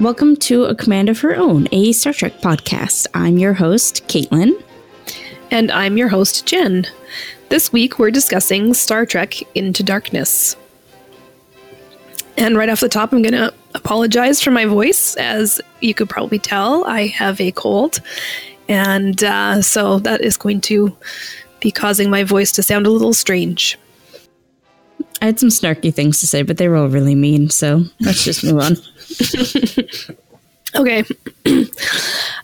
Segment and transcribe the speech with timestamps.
[0.00, 3.06] Welcome to A Command of Her Own, a Star Trek podcast.
[3.12, 4.52] I'm your host, Caitlin.
[5.50, 6.86] And I'm your host, Jenn.
[7.50, 10.56] This week we're discussing Star Trek Into Darkness.
[12.38, 15.16] And right off the top, I'm going to apologize for my voice.
[15.16, 18.00] As you could probably tell, I have a cold.
[18.70, 20.96] And uh, so that is going to
[21.60, 23.78] be causing my voice to sound a little strange.
[25.22, 28.24] I had some snarky things to say, but they were all really mean, so let's
[28.24, 28.76] just move on.
[30.80, 31.04] okay.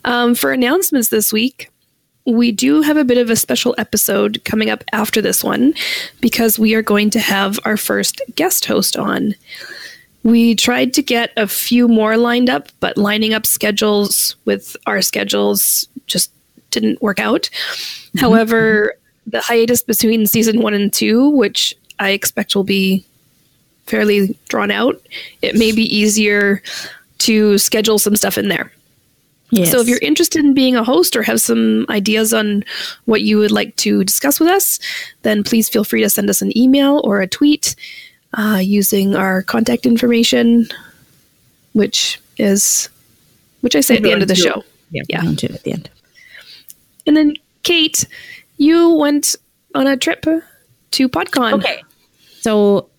[0.04, 1.70] um, for announcements this week,
[2.26, 5.72] we do have a bit of a special episode coming up after this one
[6.20, 9.34] because we are going to have our first guest host on.
[10.22, 15.00] We tried to get a few more lined up, but lining up schedules with our
[15.00, 16.32] schedules just
[16.70, 17.42] didn't work out.
[17.42, 18.18] Mm-hmm.
[18.18, 18.94] However,
[19.26, 23.04] the hiatus between season one and two, which I expect will be
[23.86, 25.00] fairly drawn out,
[25.42, 26.62] it may be easier
[27.18, 28.72] to schedule some stuff in there.
[29.50, 29.70] Yes.
[29.70, 32.64] So if you're interested in being a host or have some ideas on
[33.04, 34.80] what you would like to discuss with us,
[35.22, 37.76] then please feel free to send us an email or a tweet
[38.34, 40.66] uh, using our contact information,
[41.74, 42.88] which is
[43.60, 44.64] which I say at the end of the show.
[44.90, 45.22] Yeah, yeah.
[45.22, 45.90] We'll at the end.
[47.06, 48.06] And then Cait,
[48.58, 49.36] you went
[49.74, 51.54] on a trip to PodCon.
[51.54, 51.82] Okay.
[52.46, 52.90] So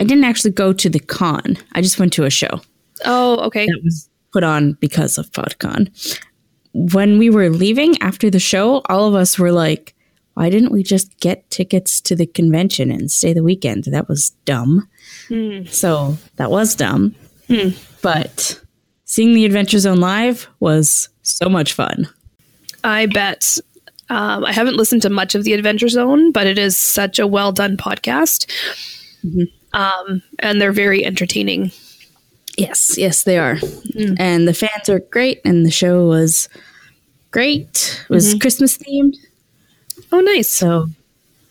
[0.00, 1.56] I didn't actually go to the con.
[1.70, 2.60] I just went to a show.
[3.04, 3.64] Oh, okay.
[3.64, 5.88] That was put on because of PodCon.
[6.72, 9.94] When we were leaving after the show, all of us were like,
[10.34, 13.84] why didn't we just get tickets to the convention and stay the weekend?
[13.84, 14.88] That was dumb.
[15.28, 15.66] Hmm.
[15.66, 17.14] So that was dumb.
[17.46, 17.68] Hmm.
[18.02, 18.60] But
[19.04, 22.08] seeing the Adventure Zone live was so much fun.
[22.82, 23.58] I bet.
[24.10, 27.26] Um, I haven't listened to much of the Adventure Zone, but it is such a
[27.26, 28.46] well done podcast.
[29.24, 29.78] Mm-hmm.
[29.78, 31.72] Um, and they're very entertaining.
[32.56, 33.56] Yes, yes, they are.
[33.56, 34.16] Mm.
[34.18, 36.48] And the fans are great, and the show was
[37.30, 38.02] great.
[38.08, 38.38] It was mm-hmm.
[38.38, 39.14] Christmas themed.
[40.10, 40.48] Oh, nice.
[40.48, 40.88] So,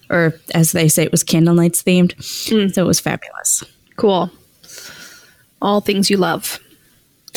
[0.09, 2.15] or as they say, it was candle nights themed.
[2.49, 2.73] Mm.
[2.73, 3.63] So it was fabulous.
[3.95, 4.31] Cool.
[5.61, 6.59] All things you love.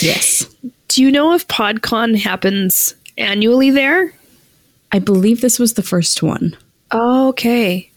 [0.01, 0.47] Yes.
[0.89, 4.13] Do you know if PodCon happens annually there?
[4.93, 6.57] I believe this was the first one.
[6.93, 7.91] Okay.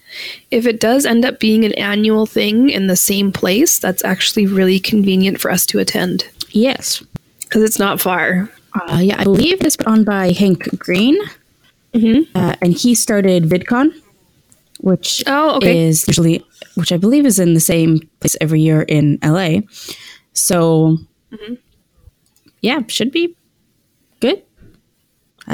[0.52, 4.46] If it does end up being an annual thing in the same place, that's actually
[4.46, 6.28] really convenient for us to attend.
[6.52, 7.04] Yes.
[7.42, 8.50] Because it's not far.
[8.76, 11.18] Uh, yeah, I believe it's put on by Hank Green.
[11.94, 12.36] Mm-hmm.
[12.36, 13.94] Uh, and he started VidCon,
[14.80, 15.86] which oh, okay.
[15.86, 16.44] is usually,
[16.76, 19.62] which I believe is in the same place every year in LA.
[20.34, 20.98] So,
[21.32, 21.54] mm-hmm.
[22.62, 23.36] yeah, should be.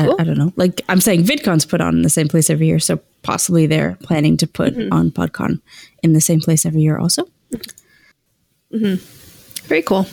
[0.06, 0.16] Cool.
[0.18, 0.54] I, I, don't know.
[0.56, 3.98] Like I'm saying, VidCon's put on in the same place every year, so possibly they're
[4.02, 4.94] planning to put mm-hmm.
[4.94, 5.62] on PodCon
[6.04, 7.24] in the same place every year, also.
[8.74, 8.96] Mm-hmm.
[9.68, 10.06] Very cool.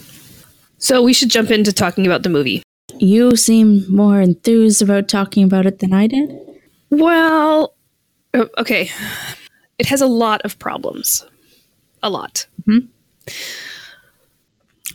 [0.78, 2.62] So we should jump into talking about the movie.
[2.98, 6.34] You seem more enthused about talking about it than I did.
[6.90, 7.74] Well,
[8.58, 8.90] okay.
[9.78, 11.24] It has a lot of problems.
[12.02, 12.46] A lot.
[12.66, 12.86] Mm-hmm.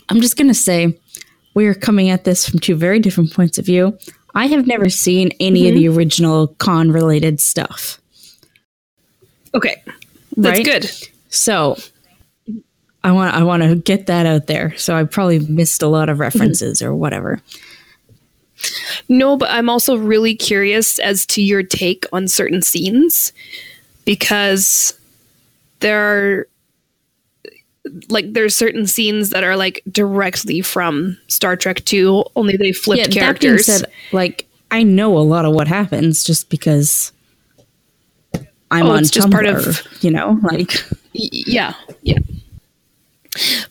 [0.09, 1.00] I'm just going to say
[1.53, 3.97] we are coming at this from two very different points of view.
[4.34, 5.69] I have never seen any mm-hmm.
[5.69, 5.97] of the mm-hmm.
[5.97, 8.00] original Khan related stuff.
[9.53, 9.81] Okay.
[10.38, 10.66] That's right?
[10.66, 10.92] good.
[11.30, 11.78] So
[13.03, 14.75] I want I want to get that out there.
[14.78, 16.88] So I probably missed a lot of references mm-hmm.
[16.88, 17.41] or whatever.
[19.09, 23.34] No, but I'm also really curious as to your take on certain scenes
[24.06, 24.94] because
[25.80, 26.47] there are
[28.09, 33.14] like there's certain scenes that are like directly from Star Trek 2, only they flipped
[33.14, 33.66] yeah, characters.
[33.66, 37.12] That being said, like I know a lot of what happens just because
[38.70, 40.74] I'm oh, on it's Tumblr, just part of you know, like
[41.14, 42.20] yeah, yeah.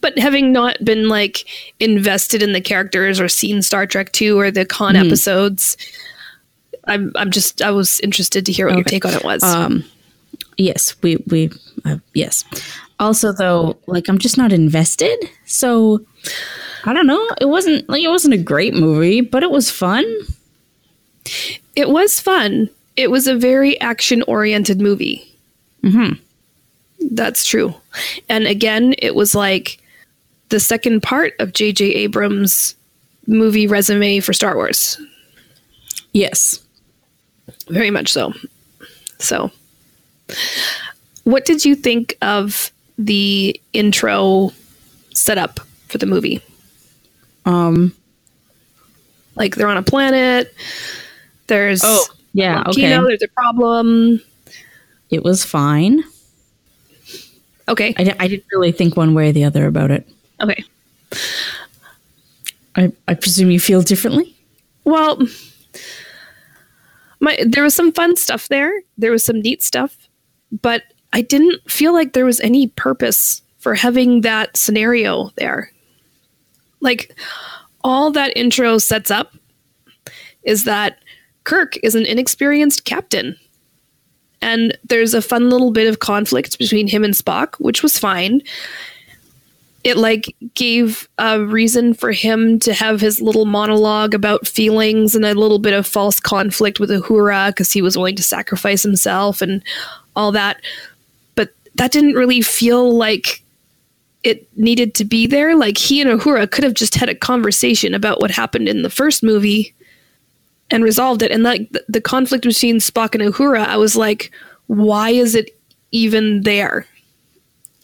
[0.00, 1.47] But having not been like
[1.78, 5.06] invested in the characters or seen Star Trek 2 or the Khan mm.
[5.06, 5.76] episodes,
[6.87, 8.79] I'm I'm just I was interested to hear what okay.
[8.79, 9.43] your take on it was.
[9.43, 9.85] Um,
[10.56, 11.50] yes, we we
[11.85, 12.44] uh, yes.
[13.00, 16.05] Also, though, like I'm just not invested, so
[16.85, 17.29] I don't know.
[17.41, 20.05] It wasn't like it wasn't a great movie, but it was fun.
[21.75, 22.69] It was fun.
[22.97, 25.26] It was a very action oriented movie.
[25.82, 26.12] Hmm.
[27.12, 27.75] That's true.
[28.29, 29.81] And again, it was like
[30.50, 31.87] the second part of J.J.
[31.87, 32.75] Abrams'
[33.26, 35.00] movie resume for Star Wars.
[36.12, 36.61] Yes.
[37.69, 38.35] Very much so.
[39.19, 39.50] So,
[41.25, 42.70] what did you think of
[43.05, 44.52] the intro
[45.14, 46.43] setup for the movie?
[47.44, 47.94] Um,
[49.37, 50.55] like they're on a planet.
[51.47, 52.88] There's oh yeah, okay.
[52.88, 54.20] There's a problem.
[55.11, 56.05] It was fine.
[57.69, 57.94] Okay.
[57.97, 60.08] I, I didn't really think one way or the other about it.
[60.41, 60.64] Okay.
[62.76, 64.37] I, I presume you feel differently?
[64.85, 65.20] Well,
[67.20, 68.73] my there was some fun stuff there.
[68.99, 69.97] There was some neat stuff,
[70.62, 70.82] but
[71.12, 75.71] I didn't feel like there was any purpose for having that scenario there.
[76.81, 77.15] Like
[77.83, 79.35] all that intro sets up
[80.43, 80.99] is that
[81.45, 83.37] Kirk is an inexperienced captain.
[84.43, 88.41] And there's a fun little bit of conflict between him and Spock, which was fine.
[89.85, 95.25] It like gave a reason for him to have his little monologue about feelings and
[95.25, 99.43] a little bit of false conflict with Uhura because he was willing to sacrifice himself
[99.43, 99.62] and
[100.17, 100.61] all that.
[101.76, 103.43] That didn't really feel like
[104.22, 105.56] it needed to be there.
[105.56, 108.90] Like he and Uhura could have just had a conversation about what happened in the
[108.90, 109.75] first movie
[110.70, 111.31] and resolved it.
[111.31, 114.31] And like the, the conflict between Spock and Uhura, I was like,
[114.67, 115.56] why is it
[115.90, 116.87] even there?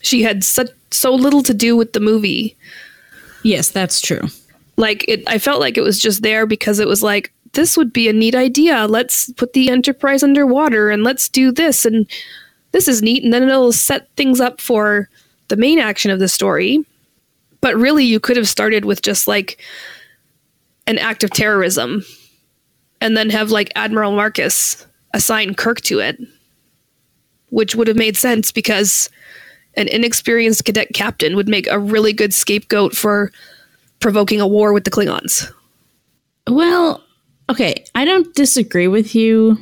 [0.01, 2.55] She had such so little to do with the movie.
[3.43, 4.21] Yes, that's true.
[4.77, 7.91] Like it I felt like it was just there because it was like this would
[7.91, 8.85] be a neat idea.
[8.87, 12.07] Let's put the Enterprise underwater and let's do this and
[12.71, 15.09] this is neat and then it'll set things up for
[15.47, 16.85] the main action of the story.
[17.61, 19.59] But really you could have started with just like
[20.85, 22.03] an act of terrorism
[23.01, 26.19] and then have like Admiral Marcus assign Kirk to it,
[27.49, 29.09] which would have made sense because
[29.75, 33.31] an inexperienced cadet captain would make a really good scapegoat for
[33.99, 35.51] provoking a war with the Klingons.
[36.47, 37.03] Well,
[37.49, 39.57] okay, I don't disagree with you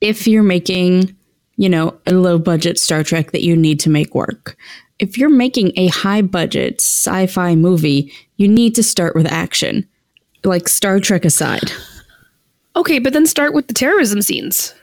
[0.00, 1.16] if you're making,
[1.56, 4.56] you know, a low budget Star Trek that you need to make work.
[4.98, 9.88] If you're making a high budget sci fi movie, you need to start with action,
[10.44, 11.72] like Star Trek aside.
[12.76, 14.74] Okay, but then start with the terrorism scenes.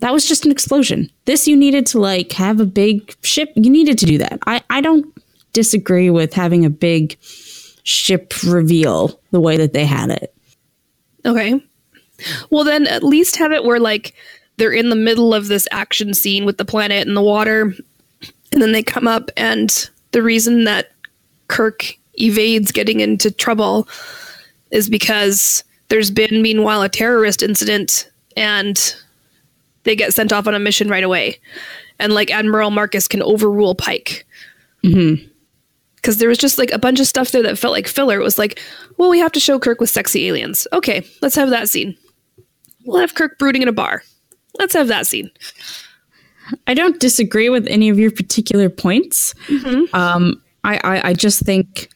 [0.00, 1.10] That was just an explosion.
[1.26, 3.52] This you needed to like have a big ship.
[3.54, 4.40] You needed to do that.
[4.46, 5.06] I, I don't
[5.52, 7.16] disagree with having a big
[7.84, 10.34] ship reveal the way that they had it.
[11.24, 11.60] Okay.
[12.50, 14.14] Well, then at least have it where like
[14.56, 17.74] they're in the middle of this action scene with the planet and the water,
[18.52, 20.92] and then they come up, and the reason that
[21.48, 23.88] Kirk evades getting into trouble
[24.70, 28.96] is because there's been, meanwhile, a terrorist incident and
[29.84, 31.38] they get sent off on a mission right away.
[31.98, 34.26] And like Admiral Marcus can overrule Pike.
[34.84, 35.28] Mm-hmm
[36.02, 38.18] because there was just like a bunch of stuff there that felt like filler.
[38.18, 38.60] It was like,
[38.96, 40.66] well, we have to show Kirk with sexy aliens.
[40.72, 41.96] Okay, let's have that scene.
[42.84, 44.02] We'll have Kirk brooding in a bar.
[44.58, 45.30] Let's have that scene.
[46.66, 49.34] I don't disagree with any of your particular points.
[49.46, 49.94] Mm-hmm.
[49.94, 51.88] Um, I, I, I, just think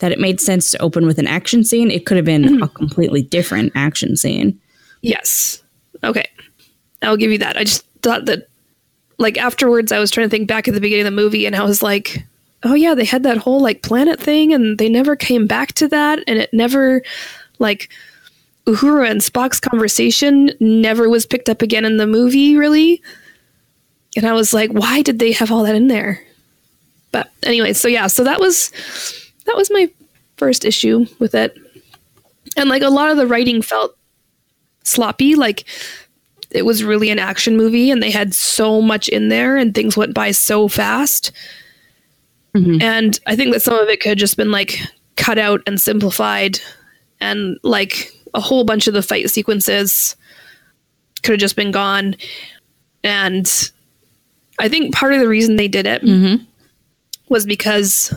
[0.00, 1.90] that it made sense to open with an action scene.
[1.90, 2.62] It could have been mm-hmm.
[2.62, 4.58] a completely different action scene.
[5.02, 5.62] Yes.
[6.04, 6.28] Okay.
[7.02, 7.56] I'll give you that.
[7.56, 8.48] I just thought that,
[9.18, 11.56] like, afterwards, I was trying to think back at the beginning of the movie and
[11.56, 12.24] I was like,
[12.64, 15.88] oh, yeah, they had that whole, like, planet thing and they never came back to
[15.88, 16.20] that.
[16.26, 17.02] And it never,
[17.58, 17.90] like,
[18.68, 23.02] Uhura and Spock's conversation never was picked up again in the movie, really.
[24.14, 26.22] And I was like, why did they have all that in there?
[27.10, 28.70] But anyway, so yeah, so that was
[29.46, 29.90] that was my
[30.36, 31.56] first issue with it.
[32.56, 33.96] And like a lot of the writing felt
[34.84, 35.64] sloppy, like
[36.50, 39.96] it was really an action movie and they had so much in there and things
[39.96, 41.32] went by so fast.
[42.54, 42.82] Mm-hmm.
[42.82, 44.78] And I think that some of it could have just been like
[45.16, 46.60] cut out and simplified
[47.20, 50.16] and like a whole bunch of the fight sequences
[51.22, 52.16] could have just been gone.
[53.04, 53.70] And
[54.58, 56.44] I think part of the reason they did it mm-hmm.
[57.28, 58.12] was because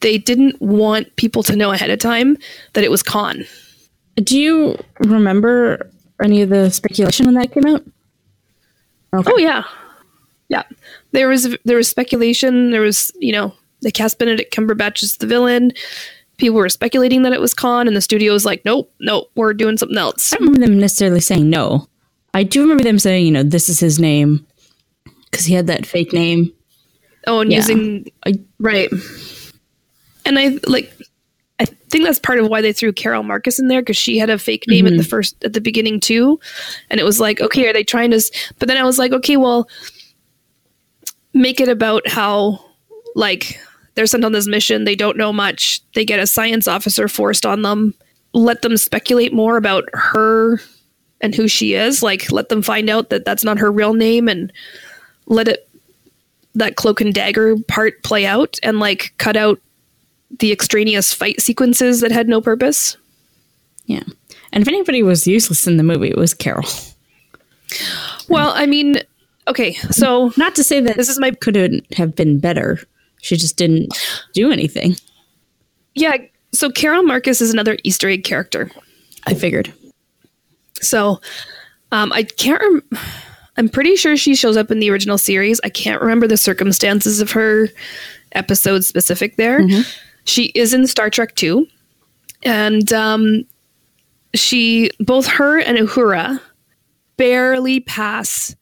[0.00, 2.36] they didn't want people to know ahead of time
[2.74, 3.44] that it was Khan.
[4.16, 5.88] Do you remember
[6.22, 7.82] any of the speculation when that came out?
[9.14, 9.30] Okay.
[9.32, 9.64] Oh yeah,
[10.48, 10.62] yeah.
[11.12, 12.70] There was there was speculation.
[12.70, 15.72] There was you know they cast Benedict Cumberbatch is the villain.
[16.42, 19.54] People were speculating that it was Khan, and the studio was like, "Nope, nope, we're
[19.54, 21.86] doing something else." I don't remember them necessarily saying no.
[22.34, 24.44] I do remember them saying, you know, this is his name
[25.30, 26.52] because he had that fake name.
[27.28, 27.58] Oh, and yeah.
[27.58, 28.90] using I, right
[30.24, 30.92] and I like
[31.60, 34.30] I think that's part of why they threw Carol Marcus in there because she had
[34.30, 34.94] a fake name mm-hmm.
[34.94, 36.40] at the first at the beginning too,
[36.90, 38.20] and it was like, okay, are they trying to?
[38.58, 39.68] But then I was like, okay, well,
[41.34, 42.64] make it about how
[43.14, 43.60] like
[43.94, 47.44] they're sent on this mission, they don't know much, they get a science officer forced
[47.44, 47.94] on them,
[48.32, 50.60] let them speculate more about her
[51.20, 54.28] and who she is, like let them find out that that's not her real name,
[54.28, 54.52] and
[55.26, 55.68] let it
[56.54, 59.60] that cloak and dagger part play out, and like cut out
[60.38, 62.96] the extraneous fight sequences that had no purpose.
[63.86, 64.02] Yeah.
[64.52, 66.68] And if anybody was useless in the movie, it was Carol.
[68.28, 68.96] Well, I mean,
[69.48, 72.80] okay, so not to say that this is my couldn't have been better.
[73.22, 73.98] She just didn't
[74.34, 74.96] do anything.
[75.94, 76.16] Yeah,
[76.52, 78.70] So Carol Marcus is another Easter egg character.
[79.26, 79.72] I figured.
[80.80, 81.20] So
[81.92, 82.60] um, I can't.
[82.60, 83.02] Rem-
[83.56, 85.60] I'm pretty sure she shows up in the original series.
[85.62, 87.68] I can't remember the circumstances of her
[88.32, 89.60] episode specific there.
[89.60, 89.82] Mm-hmm.
[90.24, 91.66] She is in Star Trek 2.
[92.44, 93.44] And um,
[94.34, 96.40] she, both her and Uhura,
[97.16, 98.56] barely pass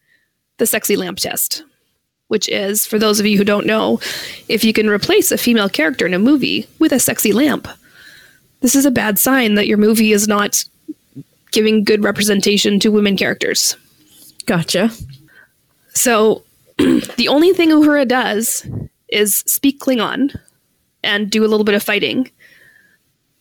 [0.59, 1.63] the sexy lamp test,
[2.31, 3.99] which is, for those of you who don't know,
[4.47, 7.67] if you can replace a female character in a movie with a sexy lamp,
[8.61, 10.65] this is a bad sign that your movie is not
[11.51, 13.77] giving good representation to women characters.
[14.47, 14.93] Gotcha.
[15.89, 16.45] So
[16.79, 18.65] the only thing Uhura does
[19.09, 20.39] is speak Klingon
[21.03, 22.31] and do a little bit of fighting.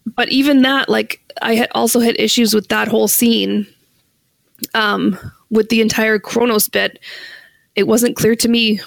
[0.07, 3.67] But even that, like, I had also had issues with that whole scene.
[4.73, 5.17] Um,
[5.51, 6.99] with the entire Kronos bit,
[7.75, 8.81] it wasn't clear to me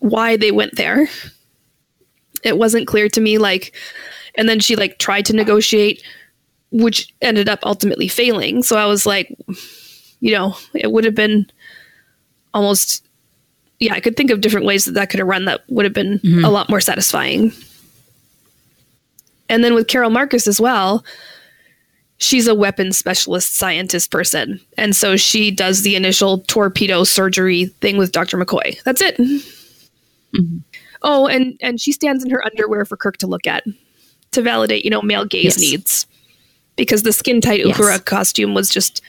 [0.00, 1.08] why they went there.
[2.42, 3.74] It wasn't clear to me, like,
[4.36, 6.02] and then she like tried to negotiate,
[6.70, 8.62] which ended up ultimately failing.
[8.62, 9.34] So I was like,
[10.20, 11.50] you know, it would have been
[12.52, 13.06] almost
[13.78, 15.92] yeah, I could think of different ways that that could have run that would have
[15.92, 16.44] been mm-hmm.
[16.44, 17.52] a lot more satisfying.
[19.48, 21.04] And then with Carol Marcus as well,
[22.18, 24.60] she's a weapons specialist scientist person.
[24.76, 28.36] And so she does the initial torpedo surgery thing with Dr.
[28.38, 28.82] McCoy.
[28.84, 29.16] That's it.
[29.18, 30.58] Mm-hmm.
[31.02, 33.64] Oh, and and she stands in her underwear for Kirk to look at
[34.32, 35.58] to validate, you know, male gaze yes.
[35.58, 36.06] needs.
[36.76, 38.00] Because the skin tight Uhura yes.
[38.02, 39.02] costume was just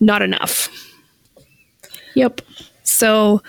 [0.00, 0.68] not enough.
[2.14, 2.40] Yep.
[2.82, 3.42] So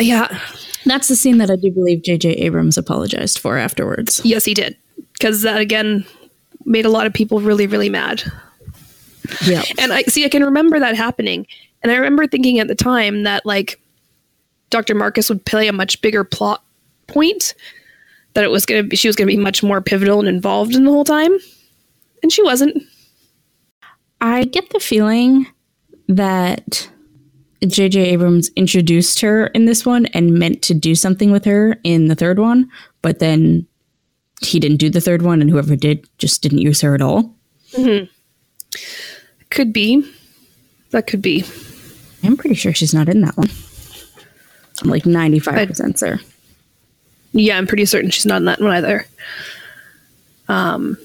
[0.00, 0.38] yeah.
[0.84, 2.30] That's the scene that I do believe J.J.
[2.30, 4.20] Abrams apologized for afterwards.
[4.24, 4.76] Yes, he did.
[5.12, 6.04] Because that, again,
[6.64, 8.22] made a lot of people really, really mad.
[9.44, 9.62] Yeah.
[9.78, 11.46] And I see, I can remember that happening.
[11.82, 13.80] And I remember thinking at the time that, like,
[14.70, 14.94] Dr.
[14.94, 16.64] Marcus would play a much bigger plot
[17.06, 17.54] point,
[18.34, 20.28] that it was going to be, she was going to be much more pivotal and
[20.28, 21.32] involved in the whole time.
[22.22, 22.82] And she wasn't.
[24.20, 25.46] I get the feeling
[26.08, 26.88] that
[27.66, 28.00] J.J.
[28.00, 32.14] Abrams introduced her in this one and meant to do something with her in the
[32.14, 32.70] third one,
[33.02, 33.66] but then
[34.44, 37.34] he didn't do the third one, and whoever did just didn't use her at all.
[37.72, 38.06] Mm-hmm.
[39.50, 40.08] Could be.
[40.90, 41.44] That could be.
[42.22, 43.50] I'm pretty sure she's not in that one.
[44.82, 46.20] I'm like 95% sure.
[47.32, 49.06] Yeah, I'm pretty certain she's not in that one either.
[50.48, 50.96] Um,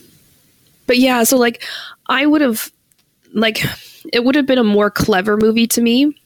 [0.88, 1.64] but yeah, so like
[2.08, 2.72] I would have,
[3.34, 3.64] like,
[4.12, 6.20] it would have been a more clever movie to me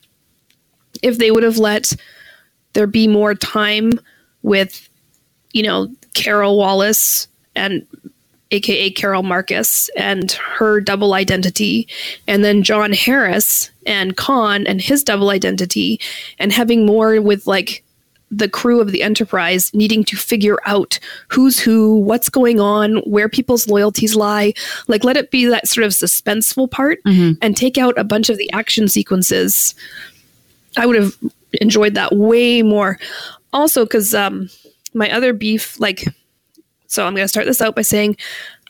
[1.02, 1.94] if they would have let
[2.74, 3.92] there be more time
[4.44, 4.90] with,
[5.54, 7.86] you know, Carol Wallace and
[8.52, 11.88] aka Carol Marcus and her double identity,
[12.28, 16.00] and then John Harris and Khan and his double identity,
[16.38, 17.84] and having more with like
[18.34, 23.28] the crew of the Enterprise needing to figure out who's who, what's going on, where
[23.28, 24.54] people's loyalties lie.
[24.88, 27.34] Like, let it be that sort of suspenseful part mm-hmm.
[27.42, 29.76] and take out a bunch of the action sequences
[30.78, 31.18] I would have
[31.54, 33.00] enjoyed that way more.
[33.54, 34.50] Also, because um,
[34.94, 36.06] my other beef, like,
[36.88, 38.18] so I'm going to start this out by saying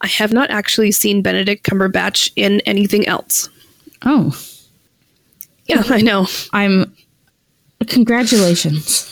[0.01, 3.49] I have not actually seen Benedict Cumberbatch in anything else.
[4.03, 4.37] Oh.
[5.65, 6.27] Yeah, I know.
[6.53, 6.95] I'm.
[7.87, 9.07] Congratulations.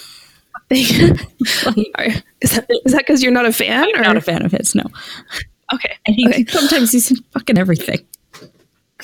[0.71, 3.87] is that is that because you're not a fan?
[3.95, 4.03] I'm or?
[4.03, 4.75] not a fan of his.
[4.75, 4.83] No.
[5.73, 5.97] Okay.
[6.07, 6.45] Okay.
[6.45, 8.05] sometimes he's in fucking everything.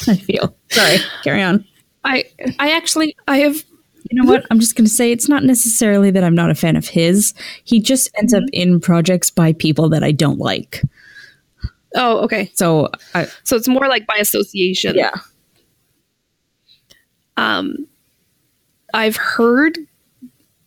[0.08, 0.56] I feel.
[0.70, 0.98] Sorry.
[1.24, 1.66] Carry on.
[2.04, 2.26] I
[2.60, 3.64] I actually I have
[4.10, 4.46] you know what?
[4.52, 7.34] I'm just going to say it's not necessarily that I'm not a fan of his.
[7.64, 10.82] He just ends up in projects by people that I don't like.
[11.96, 12.52] Oh, okay.
[12.54, 14.96] So, I, so it's more like by association.
[14.96, 15.16] Yeah.
[17.38, 17.88] Um,
[18.94, 19.78] I've heard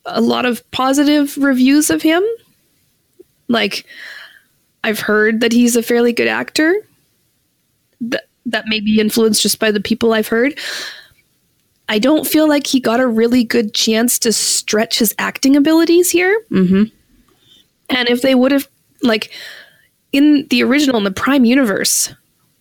[0.05, 2.23] a lot of positive reviews of him.
[3.49, 3.85] Like,
[4.85, 6.75] I've heard that he's a fairly good actor.
[8.01, 10.59] That that may be influenced just by the people I've heard.
[11.89, 16.11] I don't feel like he got a really good chance to stretch his acting abilities
[16.11, 16.45] here.
[16.51, 16.85] Mm-hmm.
[17.91, 18.69] And if they would have,
[19.03, 19.31] like,
[20.13, 22.13] in the original, in the Prime universe,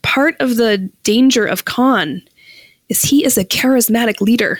[0.01, 2.21] part of the danger of Khan
[2.87, 4.59] is he is a charismatic leader.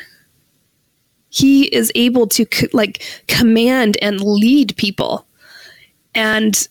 [1.29, 5.25] He is able to, like, command and lead people.
[6.13, 6.67] And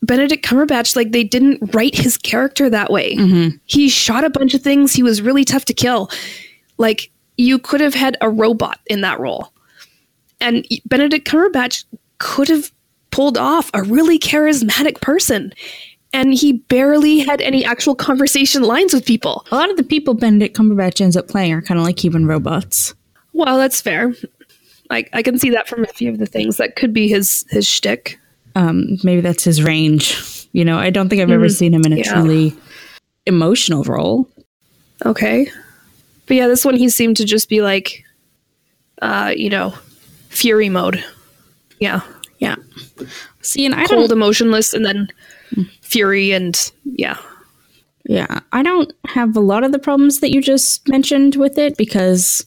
[0.00, 3.16] Benedict Cumberbatch, like, they didn't write his character that way.
[3.16, 3.56] Mm-hmm.
[3.66, 4.94] He shot a bunch of things.
[4.94, 6.10] He was really tough to kill
[6.82, 9.52] like you could have had a robot in that role.
[10.40, 11.84] And Benedict Cumberbatch
[12.18, 12.70] could have
[13.10, 15.54] pulled off a really charismatic person.
[16.12, 19.46] And he barely had any actual conversation lines with people.
[19.50, 22.26] A lot of the people Benedict Cumberbatch ends up playing are kind of like human
[22.26, 22.94] robots.
[23.32, 24.12] Well, that's fair.
[24.90, 27.46] I, I can see that from a few of the things that could be his
[27.48, 28.18] his shtick.
[28.54, 30.48] Um, maybe that's his range.
[30.52, 31.34] You know, I don't think I've mm-hmm.
[31.34, 32.12] ever seen him in a yeah.
[32.12, 32.54] truly
[33.24, 34.28] emotional role.
[35.06, 35.50] Okay.
[36.32, 38.06] But yeah, this one he seemed to just be like
[39.02, 39.74] uh, you know,
[40.30, 41.04] fury mode.
[41.78, 42.00] Yeah.
[42.38, 42.54] Yeah.
[43.42, 45.08] See, and I cold, emotionless, and then
[45.82, 47.18] fury, and yeah.
[48.06, 51.76] Yeah, I don't have a lot of the problems that you just mentioned with it
[51.76, 52.46] because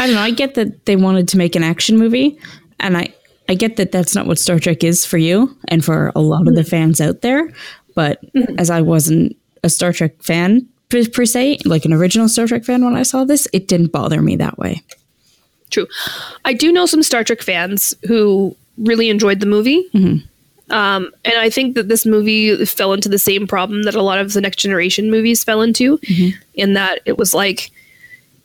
[0.00, 0.20] I don't know.
[0.20, 2.36] I get that they wanted to make an action movie,
[2.80, 3.14] and I
[3.48, 6.48] I get that that's not what Star Trek is for you and for a lot
[6.48, 6.70] of the mm-hmm.
[6.70, 7.48] fans out there.
[7.94, 8.58] But mm-hmm.
[8.58, 12.64] as I wasn't a Star Trek fan per, per se, like an original Star Trek
[12.64, 14.82] fan when I saw this, it didn't bother me that way.
[15.70, 15.86] True.
[16.44, 19.88] I do know some Star Trek fans who really enjoyed the movie.
[19.92, 20.26] Mm-hmm.
[20.70, 24.18] Um, and I think that this movie fell into the same problem that a lot
[24.18, 26.38] of the next generation movies fell into, mm-hmm.
[26.54, 27.70] in that it was like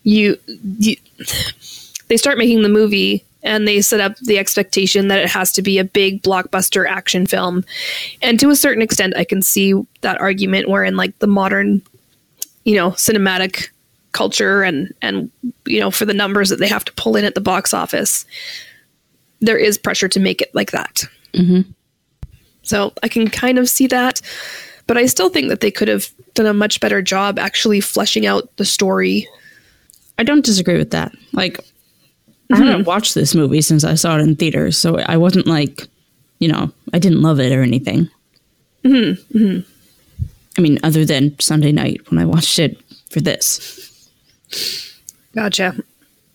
[0.03, 0.38] you,
[0.79, 0.95] you,
[2.07, 5.62] they start making the movie and they set up the expectation that it has to
[5.62, 7.63] be a big blockbuster action film.
[8.21, 11.81] And to a certain extent, I can see that argument wherein like the modern,
[12.65, 13.70] you know, cinematic
[14.13, 15.29] culture and and
[15.65, 18.25] you know for the numbers that they have to pull in at the box office
[19.41, 21.03] there is pressure to make it like that
[21.34, 21.62] mm-hmm.
[22.62, 24.22] so i can kind of see that
[24.88, 28.25] but i still think that they could have done a much better job actually fleshing
[28.25, 29.27] out the story
[30.20, 32.53] i don't disagree with that like mm-hmm.
[32.53, 35.88] i haven't watched this movie since i saw it in theaters so i wasn't like
[36.38, 38.08] you know i didn't love it or anything
[38.86, 39.73] mm-hmm.
[40.57, 42.77] I mean other than sunday night when i watched it
[43.10, 43.83] for this
[45.36, 45.75] Gotcha.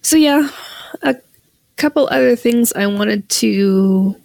[0.02, 0.48] So, yeah,
[1.02, 1.16] a
[1.76, 4.16] couple other things I wanted to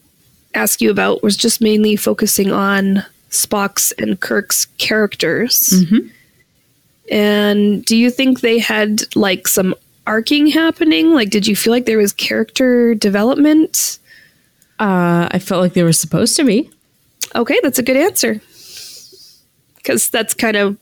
[0.55, 5.69] ask you about was just mainly focusing on Spock's and Kirk's characters.
[5.73, 6.07] Mm-hmm.
[7.11, 9.75] And do you think they had like some
[10.07, 11.11] arcing happening?
[11.11, 13.99] Like, did you feel like there was character development?
[14.79, 16.69] Uh, I felt like there was supposed to be.
[17.35, 18.41] Okay, that's a good answer.
[19.83, 20.77] Because that's kind of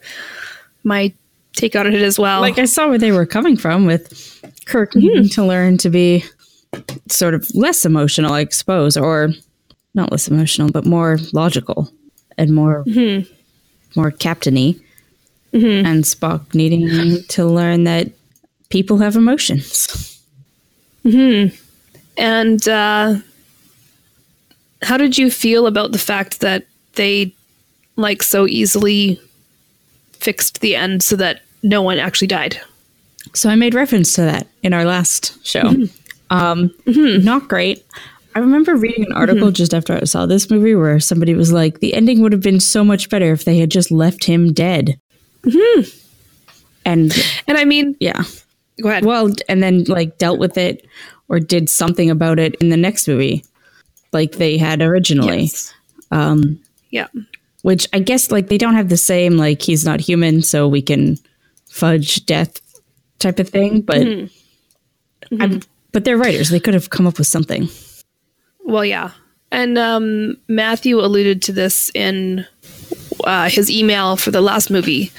[0.83, 1.13] my
[1.53, 2.39] take on it as well.
[2.39, 4.99] Like I saw where they were coming from with Kirk mm-hmm.
[4.99, 6.23] needing to learn to be
[7.09, 9.29] sort of less emotional, I suppose, or
[9.93, 11.91] not less emotional, but more logical
[12.37, 13.29] and more mm-hmm.
[13.99, 14.79] more captainy.
[15.53, 15.85] Mm-hmm.
[15.85, 18.11] And Spock needing to learn that
[18.69, 20.17] people have emotions.
[21.03, 21.47] Hmm.
[22.17, 23.15] And uh,
[24.81, 27.33] how did you feel about the fact that they
[27.95, 29.19] like so easily
[30.13, 32.59] fixed the end so that no one actually died.
[33.33, 35.63] So I made reference to that in our last show.
[35.63, 36.35] Mm-hmm.
[36.35, 37.23] Um, mm-hmm.
[37.23, 37.85] Not great.
[38.35, 39.53] I remember reading an article mm-hmm.
[39.53, 42.61] just after I saw this movie where somebody was like, the ending would have been
[42.61, 44.97] so much better if they had just left him dead.
[45.43, 45.89] Mm-hmm.
[46.85, 47.13] And
[47.47, 48.23] and I mean, yeah.
[48.81, 49.05] Go ahead.
[49.05, 50.85] Well, and then like dealt with it
[51.27, 53.43] or did something about it in the next movie,
[54.13, 55.41] like they had originally.
[55.41, 55.73] Yes.
[56.11, 57.07] Um, yeah
[57.61, 60.81] which I guess like they don't have the same like he's not human, so we
[60.81, 61.17] can
[61.69, 62.59] fudge death
[63.19, 63.81] type of thing.
[63.81, 65.35] But mm-hmm.
[65.35, 65.59] Mm-hmm.
[65.91, 67.69] but they're writers; they could have come up with something.
[68.65, 69.11] Well, yeah,
[69.51, 72.45] and um, Matthew alluded to this in
[73.25, 75.11] uh, his email for the last movie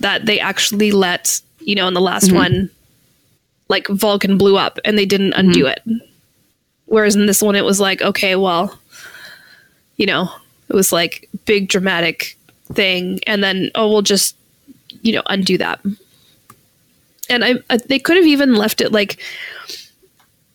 [0.00, 2.36] that they actually let you know in the last mm-hmm.
[2.36, 2.70] one,
[3.68, 5.90] like Vulcan blew up and they didn't undo mm-hmm.
[5.90, 6.02] it.
[6.86, 8.78] Whereas in this one, it was like, okay, well,
[9.96, 10.30] you know,
[10.68, 12.36] it was like big dramatic
[12.72, 14.36] thing, and then oh, we'll just
[15.02, 15.80] you know undo that.
[17.28, 19.20] And I, I they could have even left it like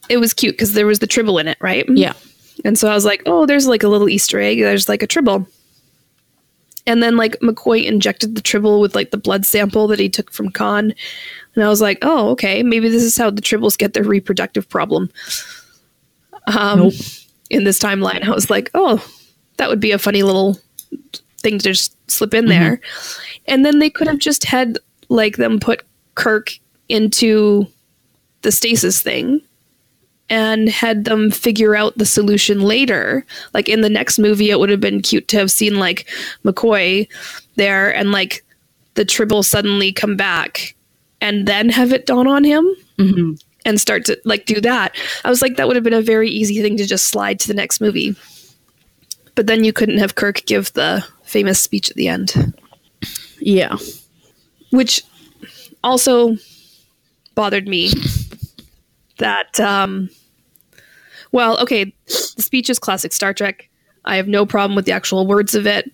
[0.09, 1.85] it was cute because there was the tribble in it, right?
[1.87, 2.13] Yeah.
[2.65, 4.59] And so I was like, oh, there's like a little Easter egg.
[4.59, 5.47] There's like a tribble.
[6.85, 10.31] And then like McCoy injected the tribble with like the blood sample that he took
[10.31, 10.93] from Khan.
[11.55, 14.67] And I was like, oh, okay, maybe this is how the tribbles get their reproductive
[14.67, 15.11] problem.
[16.47, 16.93] Um, nope.
[17.49, 19.05] In this timeline, I was like, oh,
[19.59, 20.57] that would be a funny little
[21.37, 22.49] thing to just slip in mm-hmm.
[22.49, 22.81] there.
[23.47, 25.83] And then they could have just had like them put
[26.15, 27.67] Kirk into
[28.41, 29.41] the stasis thing
[30.29, 33.25] and had them figure out the solution later.
[33.53, 36.07] Like in the next movie, it would have been cute to have seen like
[36.45, 37.07] McCoy
[37.55, 38.43] there and like
[38.93, 40.75] the Tribble suddenly come back
[41.21, 42.65] and then have it dawn on him
[42.97, 43.33] mm-hmm.
[43.65, 44.95] and start to like do that.
[45.25, 47.47] I was like, that would have been a very easy thing to just slide to
[47.47, 48.15] the next movie.
[49.39, 52.53] But then you couldn't have Kirk give the famous speech at the end.
[53.39, 53.77] Yeah.
[54.71, 55.01] Which
[55.81, 56.35] also
[57.35, 57.93] bothered me
[59.17, 60.09] that um
[61.31, 61.85] well, okay,
[62.35, 63.69] the speech is classic Star Trek.
[64.03, 65.89] I have no problem with the actual words of it.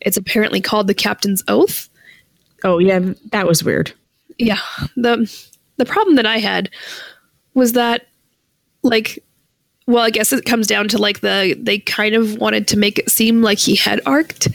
[0.00, 1.90] It's apparently called the Captain's Oath.
[2.64, 3.92] Oh yeah, that was weird.
[4.38, 4.60] Yeah.
[4.96, 5.30] The
[5.76, 6.70] the problem that I had
[7.52, 8.06] was that
[8.82, 9.22] like
[9.88, 12.98] well, I guess it comes down to like the they kind of wanted to make
[12.98, 14.48] it seem like he had arced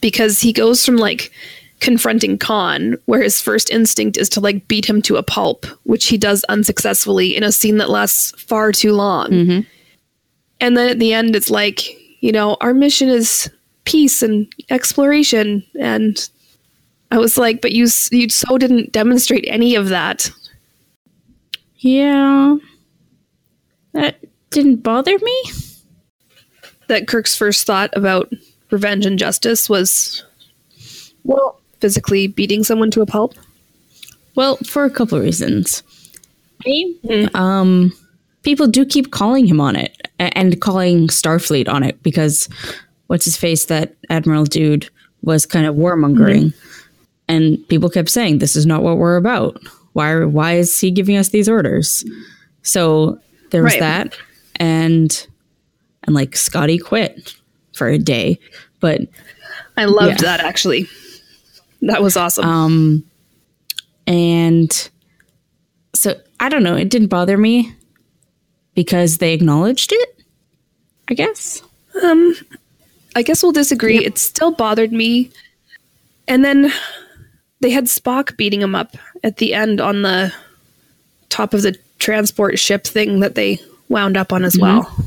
[0.00, 1.32] because he goes from like
[1.80, 6.06] confronting Khan, where his first instinct is to like beat him to a pulp, which
[6.06, 9.28] he does unsuccessfully in a scene that lasts far too long.
[9.30, 9.60] Mm-hmm.
[10.60, 11.82] And then at the end, it's like,
[12.22, 13.50] you know, our mission is
[13.86, 15.64] peace and exploration.
[15.80, 16.16] And
[17.10, 20.30] I was like, but you, you so didn't demonstrate any of that.
[21.78, 22.56] Yeah.
[23.92, 24.16] That
[24.50, 25.42] didn't bother me.
[26.88, 28.32] That Kirk's first thought about
[28.70, 30.24] revenge and justice was,
[31.24, 33.34] well, physically beating someone to a pulp?
[34.34, 35.82] Well, for a couple of reasons.
[36.66, 37.34] Mm.
[37.34, 37.92] Um,
[38.42, 42.48] people do keep calling him on it and calling Starfleet on it because
[43.08, 44.88] what's his face that Admiral dude
[45.22, 46.88] was kind of warmongering, mm-hmm.
[47.28, 49.60] and people kept saying this is not what we're about.
[49.92, 50.24] Why?
[50.24, 52.04] Why is he giving us these orders?
[52.62, 53.18] So
[53.50, 53.80] there was right.
[53.80, 54.18] that,
[54.56, 55.26] and
[56.04, 57.34] and like Scotty quit
[57.74, 58.38] for a day,
[58.80, 59.02] but
[59.76, 60.36] I loved yeah.
[60.36, 60.88] that actually.
[61.82, 62.44] That was awesome.
[62.44, 63.04] Um,
[64.06, 64.90] and
[65.94, 66.76] so I don't know.
[66.76, 67.74] It didn't bother me
[68.74, 70.22] because they acknowledged it.
[71.08, 71.62] I guess.
[72.02, 72.34] Um,
[73.14, 74.00] I guess we'll disagree.
[74.00, 74.08] Yeah.
[74.08, 75.30] It still bothered me.
[76.28, 76.72] And then
[77.60, 80.32] they had Spock beating him up at the end on the
[81.28, 84.78] top of the transport ship thing that they wound up on as mm-hmm.
[84.78, 85.04] well.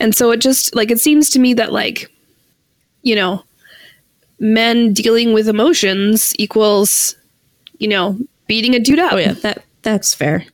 [0.00, 2.10] And so it just like it seems to me that like
[3.02, 3.44] you know
[4.40, 7.16] men dealing with emotions equals,
[7.78, 9.12] you know, beating a dude up.
[9.12, 10.44] Oh yeah, that that's fair.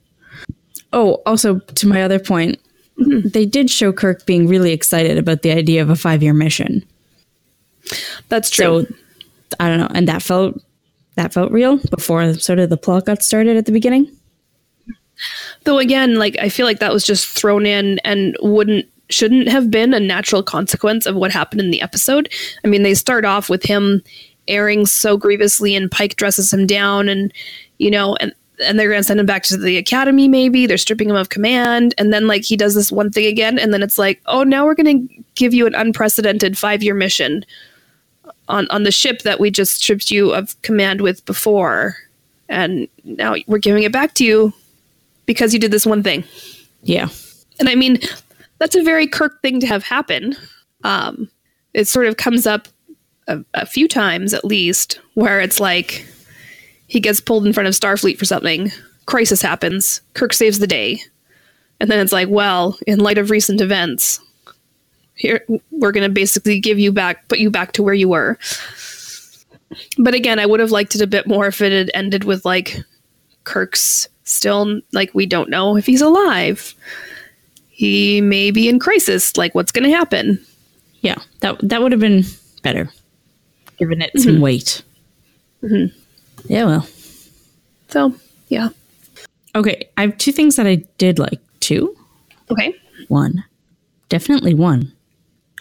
[0.92, 2.60] Oh, also to my other point,
[2.98, 3.28] mm-hmm.
[3.28, 6.84] they did show Kirk being really excited about the idea of a five year mission.
[8.28, 8.86] That's true.
[8.86, 8.94] So
[9.58, 10.60] I don't know, and that felt
[11.16, 14.10] that felt real before sort of the plot got started at the beginning.
[15.64, 19.70] Though again, like I feel like that was just thrown in and wouldn't shouldn't have
[19.70, 22.32] been a natural consequence of what happened in the episode.
[22.64, 24.02] I mean, they start off with him
[24.48, 27.32] erring so grievously and Pike dresses him down and
[27.78, 30.66] you know and and they're going to send him back to the academy maybe.
[30.66, 31.94] They're stripping him of command.
[31.96, 34.64] And then like he does this one thing again and then it's like oh now
[34.64, 37.44] we're going to give you an unprecedented 5 year mission
[38.48, 41.96] on on the ship that we just stripped you of command with before.
[42.48, 44.52] And now we're giving it back to you
[45.26, 46.24] because you did this one thing
[46.82, 47.08] yeah
[47.58, 47.98] and i mean
[48.60, 50.36] that's a very Kirk thing to have happen.
[50.84, 51.28] Um,
[51.74, 52.68] it sort of comes up
[53.26, 56.06] a, a few times at least where it's like
[56.86, 58.70] he gets pulled in front of Starfleet for something,
[59.06, 61.00] crisis happens, Kirk saves the day,
[61.80, 64.20] and then it's like, well, in light of recent events,
[65.14, 68.38] here we're going to basically give you back, put you back to where you were.
[69.98, 72.44] But again, I would have liked it a bit more if it had ended with
[72.44, 72.76] like
[73.44, 76.74] Kirk's still like we don't know if he's alive
[77.80, 79.38] he may be in crisis.
[79.38, 80.38] Like, what's going to happen?
[81.00, 82.24] Yeah, that that would have been
[82.62, 82.90] better,
[83.78, 84.22] given it mm-hmm.
[84.22, 84.82] some weight.
[85.62, 85.96] Mm-hmm.
[86.52, 86.86] Yeah, well.
[87.88, 88.14] So,
[88.48, 88.68] yeah.
[89.54, 91.40] Okay, I have two things that I did like.
[91.60, 91.96] too.
[92.50, 92.74] Okay.
[93.08, 93.44] One.
[94.10, 94.92] Definitely one.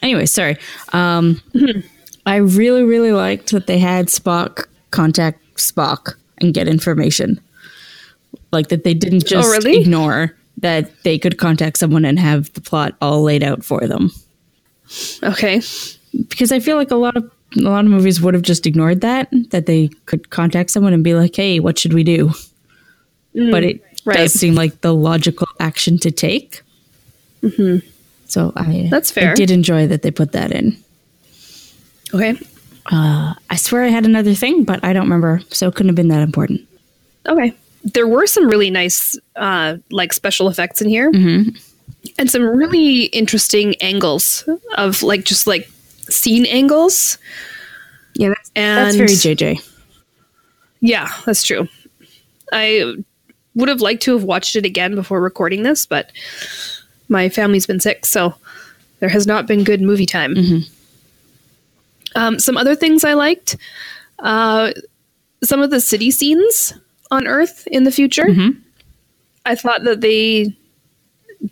[0.02, 0.58] Anyway, sorry.
[0.92, 1.88] Um, mm-hmm.
[2.26, 7.40] I really, really liked that they had Spock contact Spock and get information.
[8.52, 9.82] Like that they didn't oh, just oh, really?
[9.82, 14.12] ignore that they could contact someone and have the plot all laid out for them.
[15.24, 15.62] Okay.
[16.28, 19.02] Because I feel like a lot of a lot of movies would have just ignored
[19.02, 22.32] that that they could contact someone and be like, "Hey, what should we do?"
[23.36, 24.18] Mm, but it right.
[24.18, 26.62] does seem like the logical action to take.
[27.42, 27.88] Mm-hmm.
[28.26, 29.32] So I that's fair.
[29.32, 30.78] I did enjoy that they put that in.
[32.14, 32.40] Okay.
[32.92, 35.96] Uh, I swear I had another thing, but I don't remember, so it couldn't have
[35.96, 36.68] been that important.
[37.28, 41.12] Okay there were some really nice uh, like special effects in here.
[41.12, 41.50] Mm-hmm.
[42.18, 45.70] and some really interesting angles of like just like
[46.10, 47.18] scene angles.
[48.16, 49.66] Yeah that's, and that's very jj
[50.82, 51.68] yeah that's true.
[52.52, 52.96] I
[53.56, 56.12] would have liked to have watched it again before recording this but
[57.08, 58.34] my family's been sick so
[59.00, 60.36] there has not been good movie time.
[60.36, 62.20] Mm-hmm.
[62.20, 63.58] um, some other things i liked
[64.20, 64.72] uh,
[65.44, 66.74] some of the city scenes
[67.12, 68.26] on Earth in the future.
[68.26, 68.60] Mm-hmm.
[69.46, 70.56] I thought that they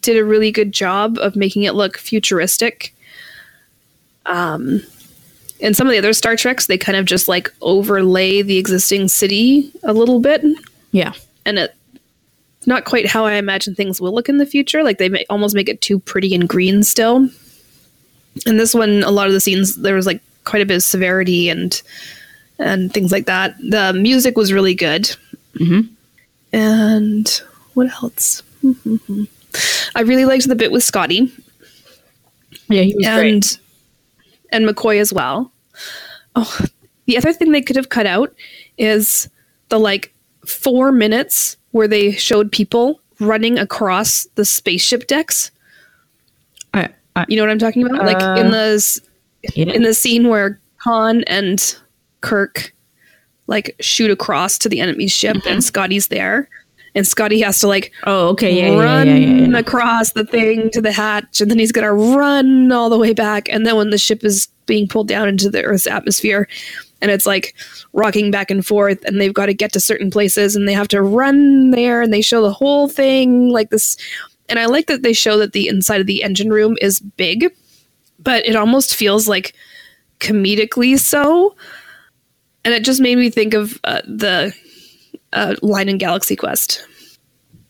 [0.01, 2.93] did a really good job of making it look futuristic.
[4.25, 4.81] Um,
[5.59, 9.07] in some of the other Star Treks, they kind of just like overlay the existing
[9.07, 10.43] city a little bit.
[10.91, 11.13] Yeah,
[11.45, 11.73] and it
[12.67, 14.83] not quite how I imagine things will look in the future.
[14.83, 17.29] Like they may almost make it too pretty and green still.
[18.45, 20.83] And this one, a lot of the scenes there was like quite a bit of
[20.83, 21.81] severity and
[22.59, 23.55] and things like that.
[23.57, 25.15] The music was really good.
[25.57, 25.93] Mm-hmm.
[26.53, 27.41] And
[27.73, 28.43] what else?
[29.95, 31.31] I really liked the bit with Scotty.
[32.69, 33.59] Yeah, he was and great.
[34.51, 35.51] and McCoy as well.
[36.35, 36.59] Oh,
[37.05, 38.33] the other thing they could have cut out
[38.77, 39.29] is
[39.69, 40.13] the like
[40.45, 45.51] four minutes where they showed people running across the spaceship decks.
[46.73, 48.05] I, I, You know what I'm talking about?
[48.05, 49.01] like Uh, in the
[49.55, 51.77] in the scene where Khan and
[52.21, 52.73] Kirk
[53.47, 55.59] like shoot across to the enemy's ship and mm-hmm.
[55.59, 56.49] Scotty's there.
[56.95, 59.57] And Scotty has to like oh, okay, yeah, yeah, run yeah, yeah, yeah.
[59.57, 63.47] across the thing to the hatch, and then he's gonna run all the way back.
[63.49, 66.47] And then when the ship is being pulled down into the Earth's atmosphere,
[67.01, 67.55] and it's like
[67.93, 70.87] rocking back and forth, and they've got to get to certain places, and they have
[70.89, 73.97] to run there, and they show the whole thing like this.
[74.49, 77.53] And I like that they show that the inside of the engine room is big,
[78.19, 79.53] but it almost feels like
[80.19, 81.55] comedically so.
[82.67, 84.53] And it just made me think of uh, the
[85.31, 86.85] uh, line in Galaxy Quest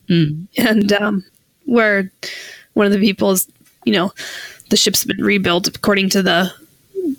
[0.10, 0.48] Mm.
[0.58, 1.24] and um,
[1.66, 2.10] where
[2.74, 3.48] one of the people is,
[3.86, 4.12] you know,
[4.70, 6.52] the ship's been rebuilt according to the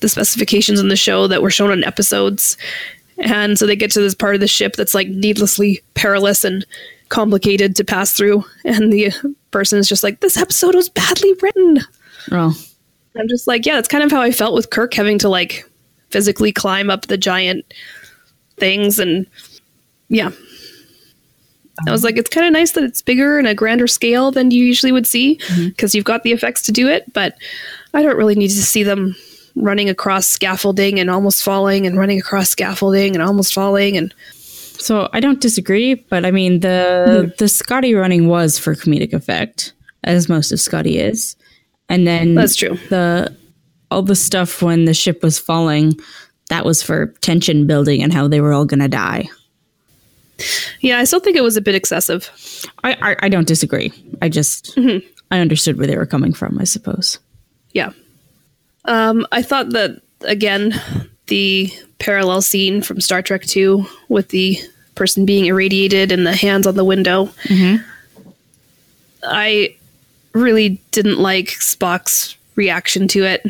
[0.00, 2.56] the specifications in the show that were shown in episodes,
[3.18, 6.66] and so they get to this part of the ship that's like needlessly perilous and
[7.10, 9.12] complicated to pass through, and the
[9.50, 11.80] person is just like, "This episode was badly written."
[12.32, 12.58] Oh,
[13.16, 15.68] I'm just like, yeah, that's kind of how I felt with Kirk having to like
[16.10, 17.64] physically climb up the giant
[18.56, 19.26] things and
[20.08, 20.30] yeah.
[21.86, 24.50] I was like, it's kind of nice that it's bigger and a grander scale than
[24.50, 25.68] you usually would see mm-hmm.
[25.68, 27.36] because you've got the effects to do it, but
[27.94, 29.14] I don't really need to see them
[29.54, 34.12] running across scaffolding and almost falling and running across scaffolding and almost falling and
[34.80, 37.34] so I don't disagree, but I mean the hmm.
[37.38, 39.72] the Scotty running was for comedic effect,
[40.04, 41.36] as most of Scotty is,
[41.88, 42.78] and then That's true.
[42.88, 43.34] The
[43.90, 45.94] all the stuff when the ship was falling,
[46.48, 49.28] that was for tension building and how they were all gonna die.
[50.80, 52.30] yeah, I still think it was a bit excessive.
[52.84, 53.92] I I, I don't disagree.
[54.22, 54.76] I just
[55.30, 56.58] I understood where they were coming from.
[56.58, 57.18] I suppose.
[57.72, 57.90] Yeah.
[58.84, 60.80] Um, I thought that again,
[61.26, 64.58] the parallel scene from Star Trek Two with the
[64.94, 67.30] person being irradiated and the hands on the window.
[69.22, 69.76] I
[70.32, 73.46] really didn't like Spock's reaction to it.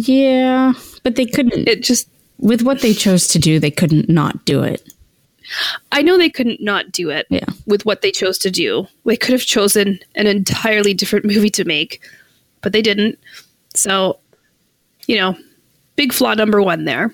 [0.00, 1.66] Yeah, but they couldn't.
[1.68, 2.08] It just
[2.38, 4.88] with what they chose to do, they couldn't not do it.
[5.90, 7.46] I know they couldn't not do it Yeah.
[7.66, 8.86] with what they chose to do.
[9.04, 12.00] They could have chosen an entirely different movie to make,
[12.62, 13.18] but they didn't.
[13.74, 14.20] So,
[15.08, 15.36] you know,
[15.96, 17.12] big flaw number one there.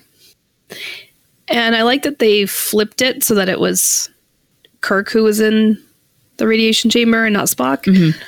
[1.47, 4.09] And I like that they flipped it so that it was
[4.81, 5.81] Kirk who was in
[6.37, 7.83] the radiation chamber and not Spock.
[7.85, 8.19] Mm-hmm.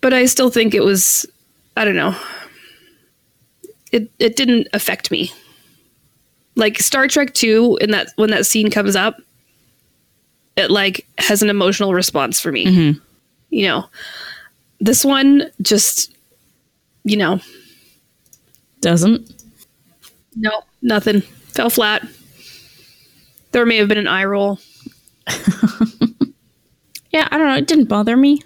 [0.00, 1.24] But I still think it was,
[1.76, 2.16] I don't know,
[3.92, 5.32] it, it didn't affect me
[6.54, 9.20] like Star Trek 2 in that when that scene comes up
[10.58, 12.66] it like has an emotional response for me.
[12.66, 12.98] Mm-hmm.
[13.50, 13.84] You know.
[14.80, 16.12] This one just
[17.04, 17.40] you know,
[18.80, 19.32] Doesn't.
[20.36, 20.50] no,
[20.82, 21.20] nothing.
[21.22, 22.06] Fell flat.
[23.52, 24.58] There may have been an eye roll.
[27.10, 27.56] Yeah, I don't know.
[27.56, 28.42] It didn't bother me.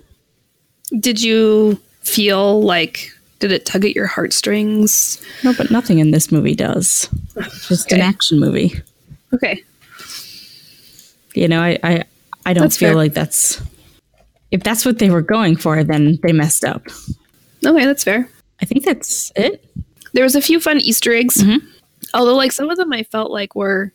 [1.00, 3.10] Did you feel like
[3.42, 5.20] did it tug at your heartstrings?
[5.42, 7.08] No, but nothing in this movie does.
[7.34, 8.72] It's just an action movie.
[9.34, 9.64] Okay.
[11.34, 12.04] You know, I I,
[12.46, 12.96] I don't That's feel fair.
[12.96, 13.60] like that's
[14.52, 16.86] if that's what they were going for, then they messed up.
[17.66, 18.28] Okay, that's fair.
[18.60, 19.64] I think that's it.
[20.12, 21.38] There was a few fun Easter eggs.
[21.38, 21.66] Mm-hmm.
[22.14, 23.92] Although like some of them I felt like were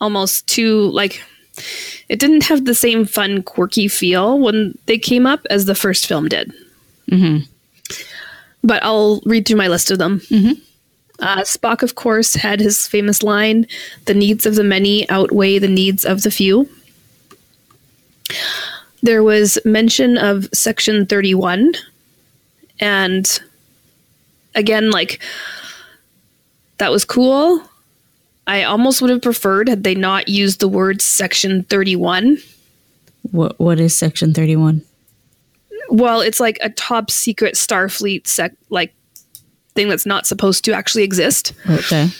[0.00, 1.20] almost too like
[2.08, 6.06] it didn't have the same fun quirky feel when they came up as the first
[6.06, 6.52] film did.
[7.10, 7.44] Mm-hmm.
[8.66, 10.20] But I'll read through my list of them.
[11.20, 13.66] Uh, Spock, of course, had his famous line
[14.04, 16.68] The needs of the many outweigh the needs of the few.
[19.02, 21.72] There was mention of Section 31.
[22.80, 23.40] And
[24.54, 25.22] again, like,
[26.78, 27.62] that was cool.
[28.46, 32.38] I almost would have preferred had they not used the word Section 31.
[33.32, 34.82] What what is section 31?
[35.96, 38.94] Well, it's like a top secret Starfleet sec like
[39.74, 41.54] thing that's not supposed to actually exist.
[41.70, 42.10] Okay.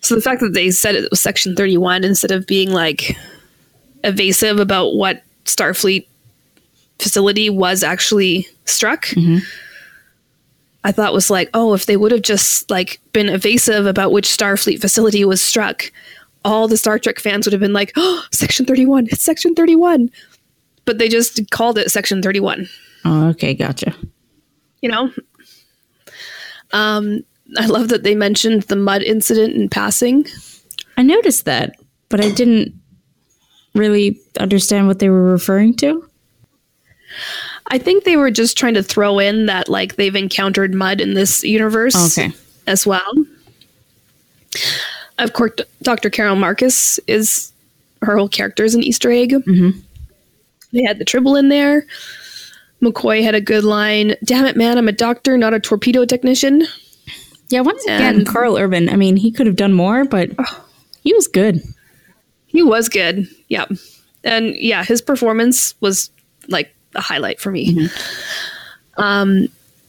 [0.00, 3.14] So the fact that they said it was Section 31 instead of being like
[4.02, 6.06] evasive about what Starfleet
[6.98, 9.38] facility was actually struck, mm-hmm.
[10.82, 14.26] I thought was like, oh, if they would have just like been evasive about which
[14.26, 15.92] Starfleet facility was struck,
[16.46, 20.10] all the Star Trek fans would have been like, oh, Section 31, it's Section 31.
[20.86, 22.68] But they just called it Section 31.
[23.04, 23.94] Oh, okay, gotcha.
[24.80, 25.12] you know
[26.72, 27.20] um
[27.58, 30.26] i love that they mentioned the Mudd incident in passing
[30.98, 31.76] I noticed that,
[32.10, 32.74] but I didn't
[33.74, 36.06] really understand what they were referring to.
[37.68, 41.14] I think they were just trying to throw in that like they've encountered Mudd in
[41.14, 42.30] this universe Okay.
[42.66, 43.10] as well.
[45.18, 46.10] Of course, Dr.
[46.10, 47.50] Carol Marcus is
[48.02, 49.30] her whole character is an Easter egg.
[49.30, 49.80] Mhm.
[50.74, 51.86] They had the Tribble in there.
[52.82, 54.16] McCoy had a good line.
[54.24, 54.76] Damn it, man!
[54.78, 56.64] I'm a doctor, not a torpedo technician.
[57.48, 58.88] Yeah, once again, And- Karl Urban.
[58.88, 60.30] I mean, he could have done more, but
[61.04, 61.62] he was good.
[62.46, 63.28] He was good.
[63.48, 63.66] Yeah.
[64.24, 66.10] And yeah, his performance was
[66.48, 67.88] like a highlight for me.
[68.96, 69.48] Um,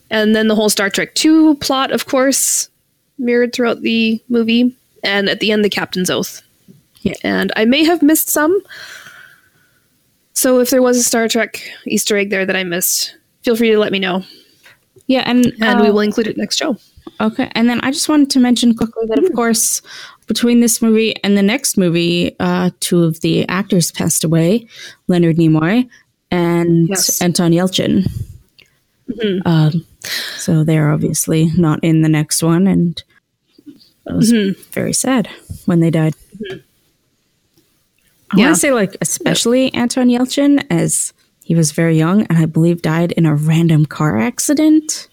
[0.10, 2.70] and then the whole Star Trek 2 plot, of course,
[3.18, 4.76] mirrored throughout the movie.
[5.04, 6.42] And at the end, the captain's oath.
[7.02, 7.16] Yeah.
[7.24, 8.58] And I may have missed some.
[10.44, 13.72] So if there was a Star Trek Easter egg there that I missed, feel free
[13.72, 14.26] to let me know.
[15.08, 16.76] Yeah, and And uh, we will include it next show.
[17.22, 19.82] Okay, and then I just wanted to mention quickly that, of course,
[20.28, 24.68] between this movie and the next movie, uh, two of the actors passed away:
[25.08, 25.88] Leonard Nimoy
[26.30, 27.22] and Yes.
[27.22, 28.06] Anton Yelchin.
[29.46, 29.86] Um,
[30.36, 33.02] so they're obviously not in the next one, and
[34.08, 34.34] it was
[34.74, 35.30] very sad
[35.68, 36.16] when they died.
[38.34, 38.46] I Yeah.
[38.46, 42.82] want to say, like, especially Anton Yelchin, as he was very young and I believe
[42.82, 45.08] died in a random car accident.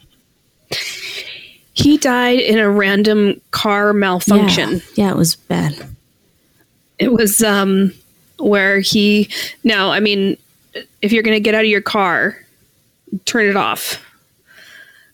[1.72, 4.74] He died in a random car malfunction.
[4.94, 5.74] Yeah, yeah it was bad.
[6.98, 7.92] It was um
[8.38, 9.28] where he
[9.64, 10.36] now, I mean,
[11.02, 12.38] if you're going to get out of your car,
[13.24, 14.04] turn it off.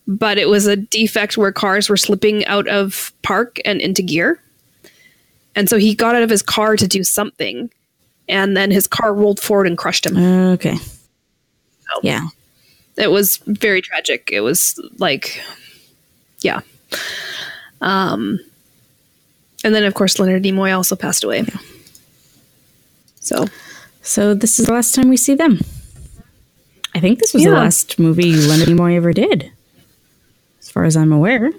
[0.07, 4.41] But it was a defect where cars were slipping out of park and into gear.
[5.57, 7.71] And so he got out of his car to do something,
[8.29, 10.17] and then his car rolled forward and crushed him.
[10.17, 10.77] Okay.
[12.03, 12.29] Yeah.
[12.97, 14.31] It was very tragic.
[14.33, 15.41] It was like
[16.41, 16.61] yeah.
[17.81, 18.39] Um
[19.65, 21.45] and then of course Leonard Nimoy also passed away.
[23.21, 23.47] So
[24.07, 25.59] So this is the last time we see them.
[26.95, 29.51] I think this was the last movie Leonard Nimoy ever did,
[30.61, 31.51] as far as I'm aware.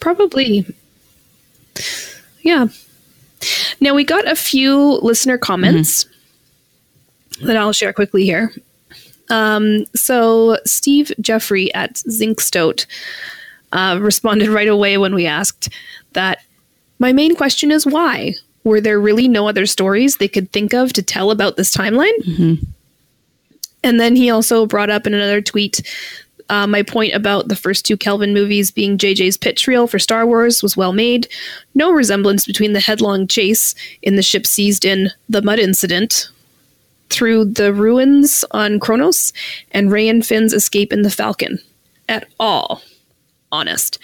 [0.00, 0.66] Probably.
[2.42, 2.66] Yeah.
[3.80, 6.06] Now we got a few listener comments
[7.42, 8.52] that I'll share quickly here.
[9.30, 12.86] Um, so Steve Jeffrey at Zinkstote
[13.72, 15.68] uh, responded right away when we asked
[16.12, 16.42] that
[16.98, 18.34] my main question is why?
[18.62, 22.12] Were there really no other stories they could think of to tell about this timeline?
[23.82, 25.82] And then he also brought up in another tweet
[26.54, 30.24] uh, my point about the first two Kelvin movies being JJ's pitch reel for Star
[30.24, 31.26] Wars was well made.
[31.74, 36.28] No resemblance between the headlong chase in the ship seized in the Mudd Incident
[37.10, 39.32] through the ruins on Kronos
[39.72, 41.58] and Rey and Finn's escape in the Falcon
[42.08, 42.82] at all.
[43.50, 43.98] Honest.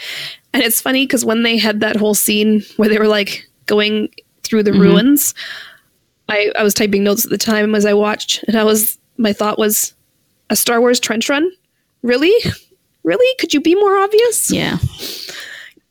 [0.52, 4.08] And it's funny because when they had that whole scene where they were like going
[4.42, 5.34] through the ruins,
[6.28, 9.32] I, I was typing notes at the time as I watched, and I was my
[9.32, 9.94] thought was
[10.48, 11.48] a Star Wars trench run?
[12.02, 12.32] Really?
[13.02, 13.34] Really?
[13.38, 14.50] Could you be more obvious?
[14.50, 14.78] Yeah.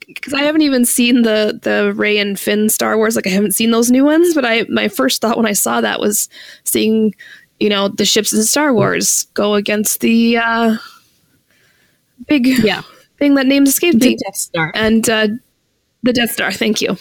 [0.07, 3.15] Because I haven't even seen the the Rey and Finn Star Wars.
[3.15, 4.33] Like I haven't seen those new ones.
[4.33, 6.29] But I my first thought when I saw that was
[6.63, 7.13] seeing,
[7.59, 10.77] you know, the ships in Star Wars go against the uh,
[12.27, 12.81] big Yeah.
[13.17, 14.71] thing that names escaped me Death Star.
[14.75, 15.27] and uh,
[16.03, 16.51] the Death Star.
[16.51, 16.97] Thank you.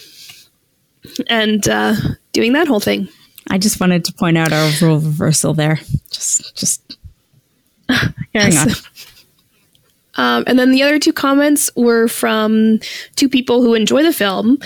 [1.27, 1.95] And uh,
[2.33, 3.07] doing that whole thing.
[3.49, 5.79] I just wanted to point out our role reversal there.
[6.11, 6.98] Just, just
[8.35, 8.69] on.
[10.15, 12.79] Um, and then the other two comments were from
[13.15, 14.59] two people who enjoy the film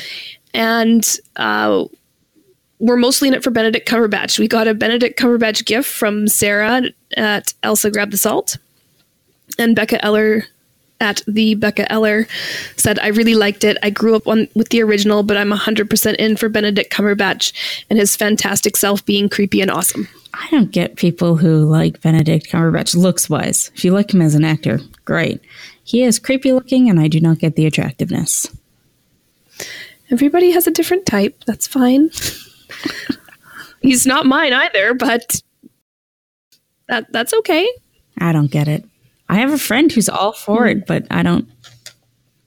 [0.53, 1.85] and uh,
[2.79, 4.39] were mostly in it for Benedict Cumberbatch.
[4.39, 6.83] We got a Benedict Cumberbatch gift from Sarah
[7.15, 8.57] at Elsa Grab the Salt.
[9.59, 10.45] And Becca Eller
[10.99, 12.27] at the Becca Eller
[12.77, 13.77] said, I really liked it.
[13.83, 17.53] I grew up on with the original, but I'm 100% in for Benedict Cumberbatch
[17.89, 20.07] and his fantastic self being creepy and awesome.
[20.33, 23.69] I don't get people who like Benedict Cumberbatch looks wise.
[23.75, 25.41] If you like him as an actor, great.
[25.83, 28.47] He is creepy looking, and I do not get the attractiveness.
[30.09, 31.43] Everybody has a different type.
[31.45, 32.09] That's fine.
[33.81, 35.41] He's not mine either, but
[36.87, 37.67] that that's okay.
[38.17, 38.85] I don't get it.
[39.33, 40.83] I have a friend who's all for it, hmm.
[40.87, 41.49] but I don't.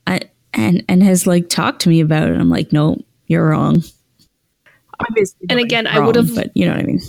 [0.07, 0.21] I
[0.55, 2.37] and and has like talked to me about it.
[2.37, 3.83] I'm like, no, you're wrong.
[5.01, 7.01] Obviously, And nobody's again, I would've- but you know what I mean.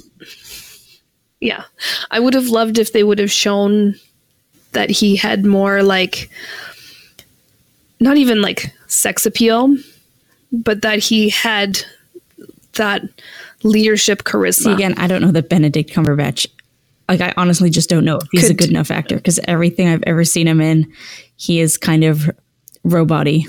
[1.40, 1.64] Yeah.
[2.12, 3.96] I would have loved if they would have shown
[4.72, 6.30] that he had more like
[8.00, 9.76] not even like sex appeal,
[10.52, 11.80] but that he had
[12.74, 13.04] that
[13.64, 14.64] leadership charisma.
[14.64, 16.48] See, again, I don't know that Benedict Cumberbatch.
[17.10, 20.04] Like, I honestly just don't know if he's a good enough actor because everything I've
[20.04, 20.92] ever seen him in,
[21.38, 22.30] he is kind of
[22.84, 23.46] robot-y.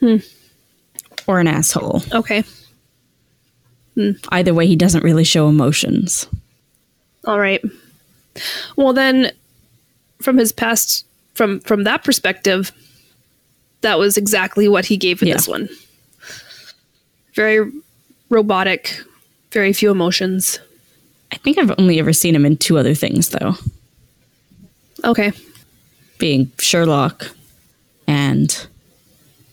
[0.00, 0.16] Hmm.
[1.26, 2.02] Or an asshole.
[2.12, 2.42] Okay.
[3.94, 4.12] Hmm.
[4.30, 6.26] Either way, he doesn't really show emotions.
[7.24, 7.62] All right.
[8.76, 9.32] Well, then,
[10.22, 11.04] from his past,
[11.34, 12.72] from from that perspective,
[13.80, 15.34] that was exactly what he gave with yeah.
[15.34, 15.68] this one.
[17.34, 17.70] Very
[18.28, 19.00] robotic,
[19.52, 20.60] very few emotions.
[21.32, 23.54] I think I've only ever seen him in two other things, though.
[25.04, 25.32] Okay.
[26.18, 27.30] Being Sherlock
[28.06, 28.66] and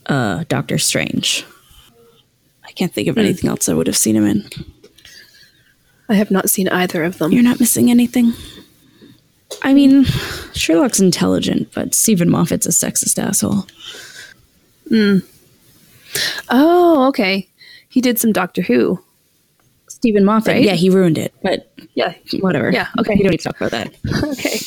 [0.08, 1.46] uh, Doctor Strange.
[2.64, 3.20] I can't think of mm.
[3.20, 4.50] anything else I would have seen him in.
[6.10, 7.32] I have not seen either of them.
[7.32, 8.34] You're not missing anything.
[9.64, 10.06] I mean,
[10.54, 13.66] Sherlock's intelligent, but Steven Moffat's a sexist asshole.
[14.90, 15.20] Hmm.
[16.50, 17.48] Oh, okay.
[17.90, 19.04] He did some Doctor Who.
[20.06, 20.54] Steven Moffat.
[20.54, 20.64] Right?
[20.64, 21.34] Yeah, he ruined it.
[21.42, 22.70] But yeah, whatever.
[22.70, 23.16] Yeah, okay.
[23.16, 23.88] You don't need to talk about that.
[24.38, 24.60] okay.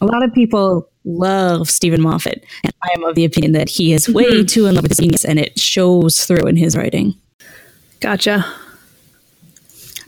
[0.00, 3.92] A lot of people love Steven Moffat, and I am of the opinion that he
[3.92, 4.46] is way mm-hmm.
[4.46, 7.14] too in love with his genius, and it shows through in his writing.
[8.00, 8.50] Gotcha.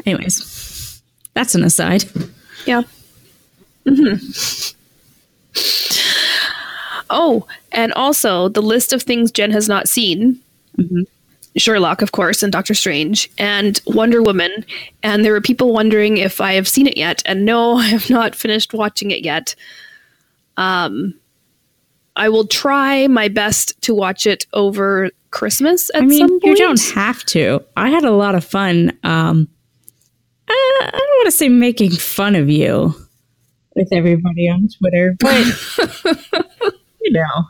[0.06, 1.02] Anyways,
[1.34, 2.04] that's an aside.
[2.64, 2.82] Yeah.
[3.86, 4.14] hmm
[7.12, 10.40] Oh, and also the list of things Jenn has not seen.
[10.78, 11.02] Mm-hmm.
[11.56, 14.64] Sherlock, of course, and Doctor Strange, and Wonder Woman.
[15.02, 17.22] And there were people wondering if I have seen it yet.
[17.26, 19.54] And no, I have not finished watching it yet.
[20.56, 21.14] Um,
[22.16, 27.24] I will try my best to watch it over Christmas I mean, You don't have
[27.26, 27.64] to.
[27.76, 28.90] I had a lot of fun.
[29.04, 29.48] Um,
[30.48, 32.94] I, I don't want to say making fun of you
[33.76, 36.46] with everybody on Twitter, but
[37.00, 37.44] you know.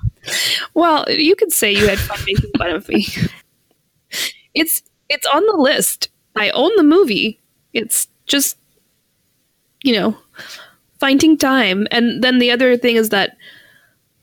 [0.75, 3.07] Well, you could say you had fun making fun of me.
[4.55, 6.09] It's it's on the list.
[6.37, 7.39] I own the movie.
[7.73, 8.57] It's just
[9.83, 10.17] you know,
[10.99, 11.87] finding time.
[11.91, 13.37] And then the other thing is that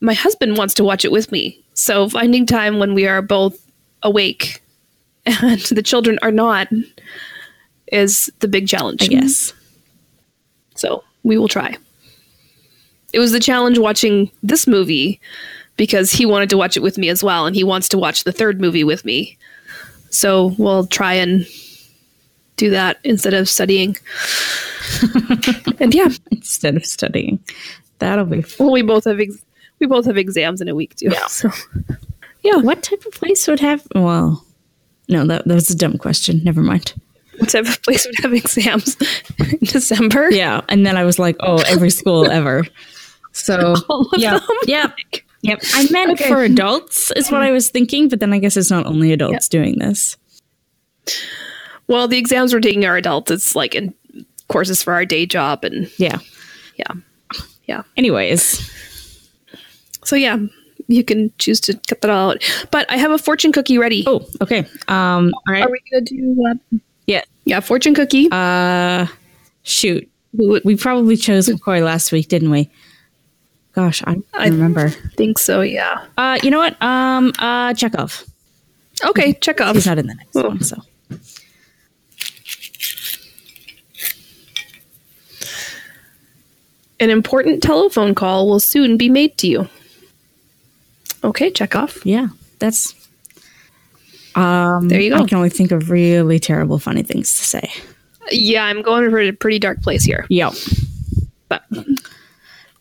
[0.00, 1.60] my husband wants to watch it with me.
[1.74, 3.58] So finding time when we are both
[4.02, 4.62] awake
[5.26, 6.68] and the children are not
[7.90, 9.52] is the big challenge, I guess.
[10.74, 11.76] So we will try.
[13.12, 15.20] It was the challenge watching this movie
[15.76, 18.24] because he wanted to watch it with me as well, and he wants to watch
[18.24, 19.38] the third movie with me.
[20.10, 21.46] So we'll try and
[22.56, 23.96] do that instead of studying.
[25.80, 27.38] and yeah, instead of studying,
[27.98, 28.42] that'll be.
[28.42, 28.66] Fun.
[28.66, 29.44] Well, we both have ex-
[29.80, 31.10] we both have exams in a week too.
[31.10, 31.26] Yeah.
[31.26, 31.50] So,
[32.42, 32.56] yeah.
[32.56, 33.86] What type of place would have?
[33.94, 34.44] Well,
[35.08, 36.42] no, that that was a dumb question.
[36.44, 36.94] Never mind.
[37.38, 38.96] What type of place would have exams
[39.38, 40.30] in December?
[40.30, 42.66] Yeah, and then I was like, oh, every school ever.
[43.32, 43.76] So
[44.16, 44.48] yeah, them?
[44.66, 44.92] yeah.
[45.42, 45.60] Yep.
[45.74, 46.28] I meant okay.
[46.28, 49.46] for adults is what I was thinking, but then I guess it's not only adults
[49.46, 49.50] yep.
[49.50, 50.16] doing this.
[51.86, 53.30] Well, the exams we're taking are adults.
[53.30, 53.94] It's like in
[54.48, 56.18] courses for our day job and yeah.
[56.76, 56.92] Yeah.
[57.66, 57.82] Yeah.
[57.96, 58.70] Anyways.
[60.04, 60.38] So yeah,
[60.88, 62.66] you can choose to cut that all out.
[62.70, 64.04] But I have a fortune cookie ready.
[64.06, 64.66] Oh, okay.
[64.88, 65.64] Um all right.
[65.64, 67.22] Are we gonna do uh, Yeah.
[67.44, 68.28] Yeah, fortune cookie.
[68.32, 69.06] Uh
[69.62, 70.08] shoot.
[70.32, 72.70] We, we probably chose McCoy last week, didn't we?
[73.78, 74.88] Gosh, I remember.
[74.88, 76.04] think so, yeah.
[76.16, 76.82] Uh, you know what?
[76.82, 78.24] Um, uh, Chekhov.
[79.04, 79.76] Okay, Chekhov.
[79.76, 80.48] He's not in the next oh.
[80.48, 80.82] one, so.
[86.98, 89.68] An important telephone call will soon be made to you.
[91.22, 92.04] Okay, Chekhov.
[92.04, 92.96] Yeah, that's.
[94.34, 95.22] Um, there you go.
[95.22, 97.70] I can only think of really terrible, funny things to say.
[98.32, 100.26] Yeah, I'm going for a pretty dark place here.
[100.30, 100.54] Yep.
[101.48, 101.62] But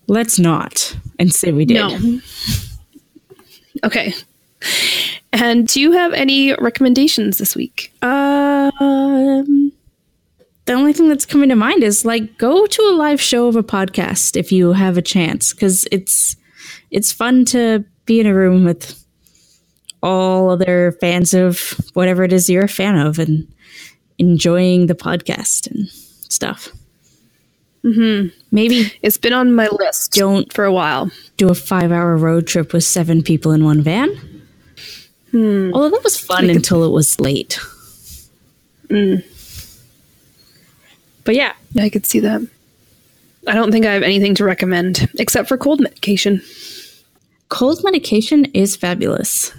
[0.07, 1.75] Let's not and say we did.
[1.75, 2.19] No.
[3.83, 4.13] Okay.
[5.33, 7.93] And do you have any recommendations this week?
[8.01, 9.71] Um,
[10.65, 13.55] the only thing that's coming to mind is like go to a live show of
[13.55, 16.35] a podcast if you have a chance because it's
[16.89, 19.03] it's fun to be in a room with
[20.01, 23.47] all other fans of whatever it is you're a fan of and
[24.17, 26.71] enjoying the podcast and stuff.
[27.83, 28.35] Mm-hmm.
[28.51, 30.13] Maybe it's been on my list.
[30.13, 31.11] Don't for a while.
[31.37, 34.09] Do a five-hour road trip with seven people in one van.
[35.31, 35.71] Hmm.
[35.73, 37.59] Although that was fun until it was late.
[38.87, 39.23] Mm.
[41.23, 42.41] But yeah, I could see that.
[43.47, 46.41] I don't think I have anything to recommend except for cold medication.
[47.49, 49.53] Cold medication is fabulous.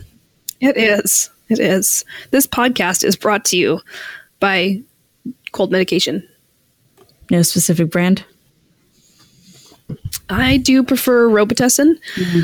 [0.60, 1.30] It is.
[1.48, 2.04] It is.
[2.30, 3.80] This podcast is brought to you
[4.40, 4.82] by
[5.52, 6.26] cold medication.
[7.30, 8.24] No specific brand?
[10.30, 12.40] I do prefer Robitussin mm-hmm.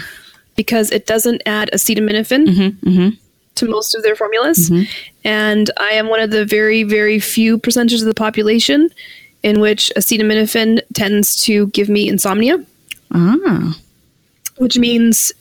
[0.56, 3.08] because it doesn't add acetaminophen mm-hmm, mm-hmm.
[3.56, 4.70] to most of their formulas.
[4.70, 4.90] Mm-hmm.
[5.24, 8.90] And I am one of the very, very few percentages of the population
[9.42, 12.64] in which acetaminophen tends to give me insomnia.
[13.12, 13.78] Ah.
[14.56, 15.32] Which means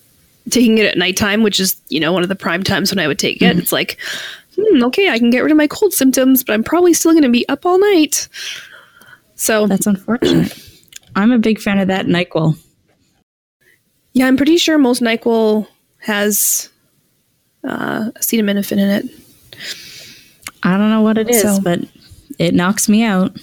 [0.50, 3.08] taking it at nighttime, which is, you know, one of the prime times when I
[3.08, 3.46] would take it.
[3.46, 3.60] Mm-hmm.
[3.60, 3.98] It's like,
[4.58, 7.24] hmm, okay, I can get rid of my cold symptoms, but I'm probably still going
[7.24, 8.28] to be up all night.
[9.44, 10.58] So that's unfortunate.
[11.18, 12.58] I'm a big fan of that NyQuil.
[14.14, 15.68] Yeah, I'm pretty sure most NyQuil
[15.98, 16.70] has
[17.66, 19.06] uh, acetaminophen in it.
[20.64, 21.60] I don't know what it is, so.
[21.62, 21.82] but
[22.40, 23.38] it knocks me out.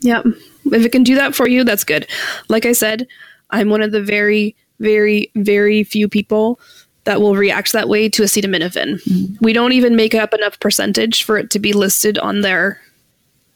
[0.00, 0.26] Yep.
[0.72, 2.08] If it can do that for you, that's good.
[2.48, 3.06] Like I said,
[3.50, 6.58] I'm one of the very, very, very few people
[7.04, 9.00] that will react that way to acetaminophen.
[9.04, 9.34] Mm-hmm.
[9.40, 12.80] We don't even make up enough percentage for it to be listed on their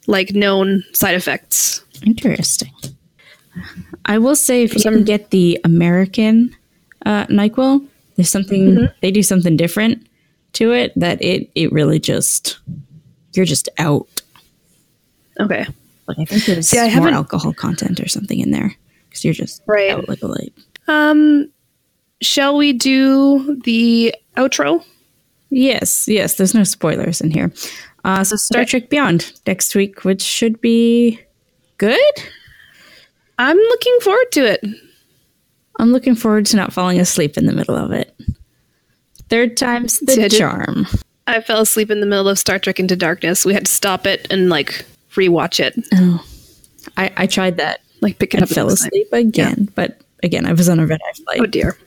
[0.06, 1.84] like known side effects.
[2.04, 2.72] Interesting.
[4.04, 6.54] I will say if you can get the American
[7.06, 7.86] uh, Nyquil,
[8.16, 8.84] there's something mm-hmm.
[9.00, 10.06] they do something different
[10.54, 12.58] to it that it it really just
[13.32, 14.22] you're just out.
[15.40, 15.66] Okay.
[16.06, 18.74] Like I think there's yeah, more alcohol content or something in there
[19.08, 19.90] because you're just right.
[19.90, 20.52] out like a light.
[20.86, 21.50] Um,
[22.20, 24.84] shall we do the outro?
[25.50, 26.36] Yes, yes.
[26.36, 27.52] There's no spoilers in here.
[28.04, 28.64] Uh, so Star.
[28.64, 31.18] Trek Beyond next week, which should be
[31.78, 31.98] good.
[33.38, 34.64] I'm looking forward to it.
[35.80, 38.14] I'm looking forward to not falling asleep in the middle of it.
[39.28, 40.86] Third time's the Did charm.
[41.26, 43.44] I fell asleep in the middle of Star Trek Into Darkness.
[43.44, 44.84] We had to stop it and like
[45.14, 45.74] rewatch it.
[45.94, 46.24] Oh,
[46.96, 47.80] I, I tried that.
[48.02, 48.50] Like pick it up.
[48.50, 49.72] Fell asleep again, yeah.
[49.74, 51.40] but again, I was on a red eye flight.
[51.40, 51.78] Oh dear.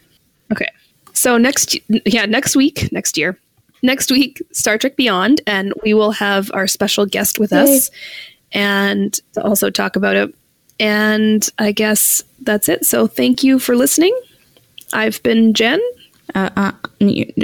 [0.52, 0.68] Okay,
[1.14, 3.40] so next, yeah, next week, next year,
[3.82, 7.60] next week, Star Trek Beyond, and we will have our special guest with Yay.
[7.64, 7.92] us,
[8.52, 10.34] and also talk about it.
[10.80, 12.86] And I guess that's it.
[12.86, 14.18] So thank you for listening.
[14.94, 15.82] I've been Jenn.
[16.36, 16.72] Uh, uh,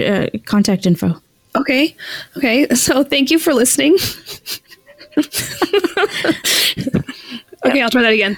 [0.01, 1.15] uh, contact info.
[1.55, 1.95] Okay.
[2.38, 2.67] Okay.
[2.75, 3.93] So thank you for listening.
[7.65, 8.36] okay, I'll try that again.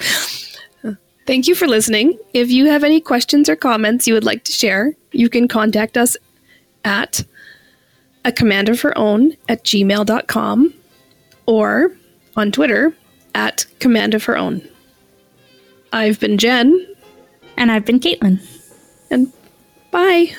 [1.25, 2.19] Thank you for listening.
[2.33, 5.97] If you have any questions or comments you would like to share, you can contact
[5.97, 6.15] us
[6.83, 7.23] at
[8.25, 10.73] a command of her own at gmail.com
[11.45, 11.95] or
[12.35, 12.93] on Twitter
[13.33, 14.67] at command of her own.
[15.93, 16.85] I've been Jenn.
[17.57, 18.41] And I've been Caitlin.
[19.09, 19.31] And
[19.91, 20.35] bye.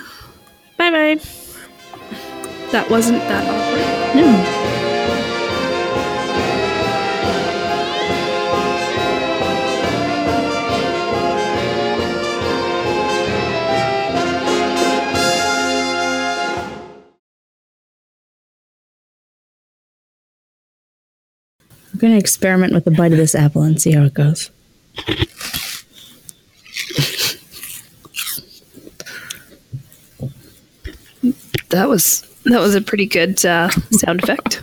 [0.76, 1.20] Bye bye.
[2.72, 4.16] That wasn't that awkward.
[4.16, 4.65] No.
[21.97, 24.51] I'm going to experiment with a bite of this apple and see how it goes.
[31.70, 34.62] That was that was a pretty good uh, sound effect.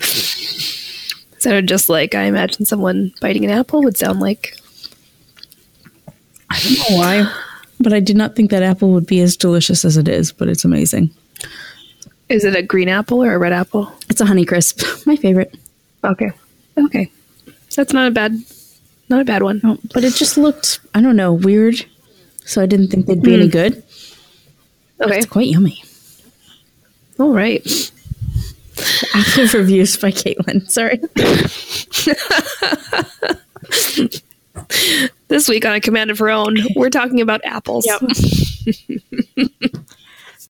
[1.38, 4.56] sounded just like I imagine someone biting an apple would sound like.
[6.50, 7.32] I don't know why,
[7.78, 10.32] but I did not think that apple would be as delicious as it is.
[10.32, 11.10] But it's amazing.
[12.28, 13.92] Is it a green apple or a red apple?
[14.08, 15.54] It's a Honey Crisp, my favorite.
[16.02, 16.32] Okay,
[16.76, 17.10] okay,
[17.74, 18.36] that's not a bad,
[19.08, 19.60] not a bad one.
[19.62, 21.84] No, but it just looked, I don't know, weird.
[22.44, 23.40] So I didn't think they'd be mm.
[23.40, 23.82] any good.
[25.00, 25.82] Okay, it's quite yummy.
[27.18, 27.66] All right.
[29.14, 30.70] Active reviews by Caitlin.
[30.70, 31.00] Sorry.
[35.28, 37.86] this week on a command of her own, we're talking about apples.
[37.86, 38.02] Yep.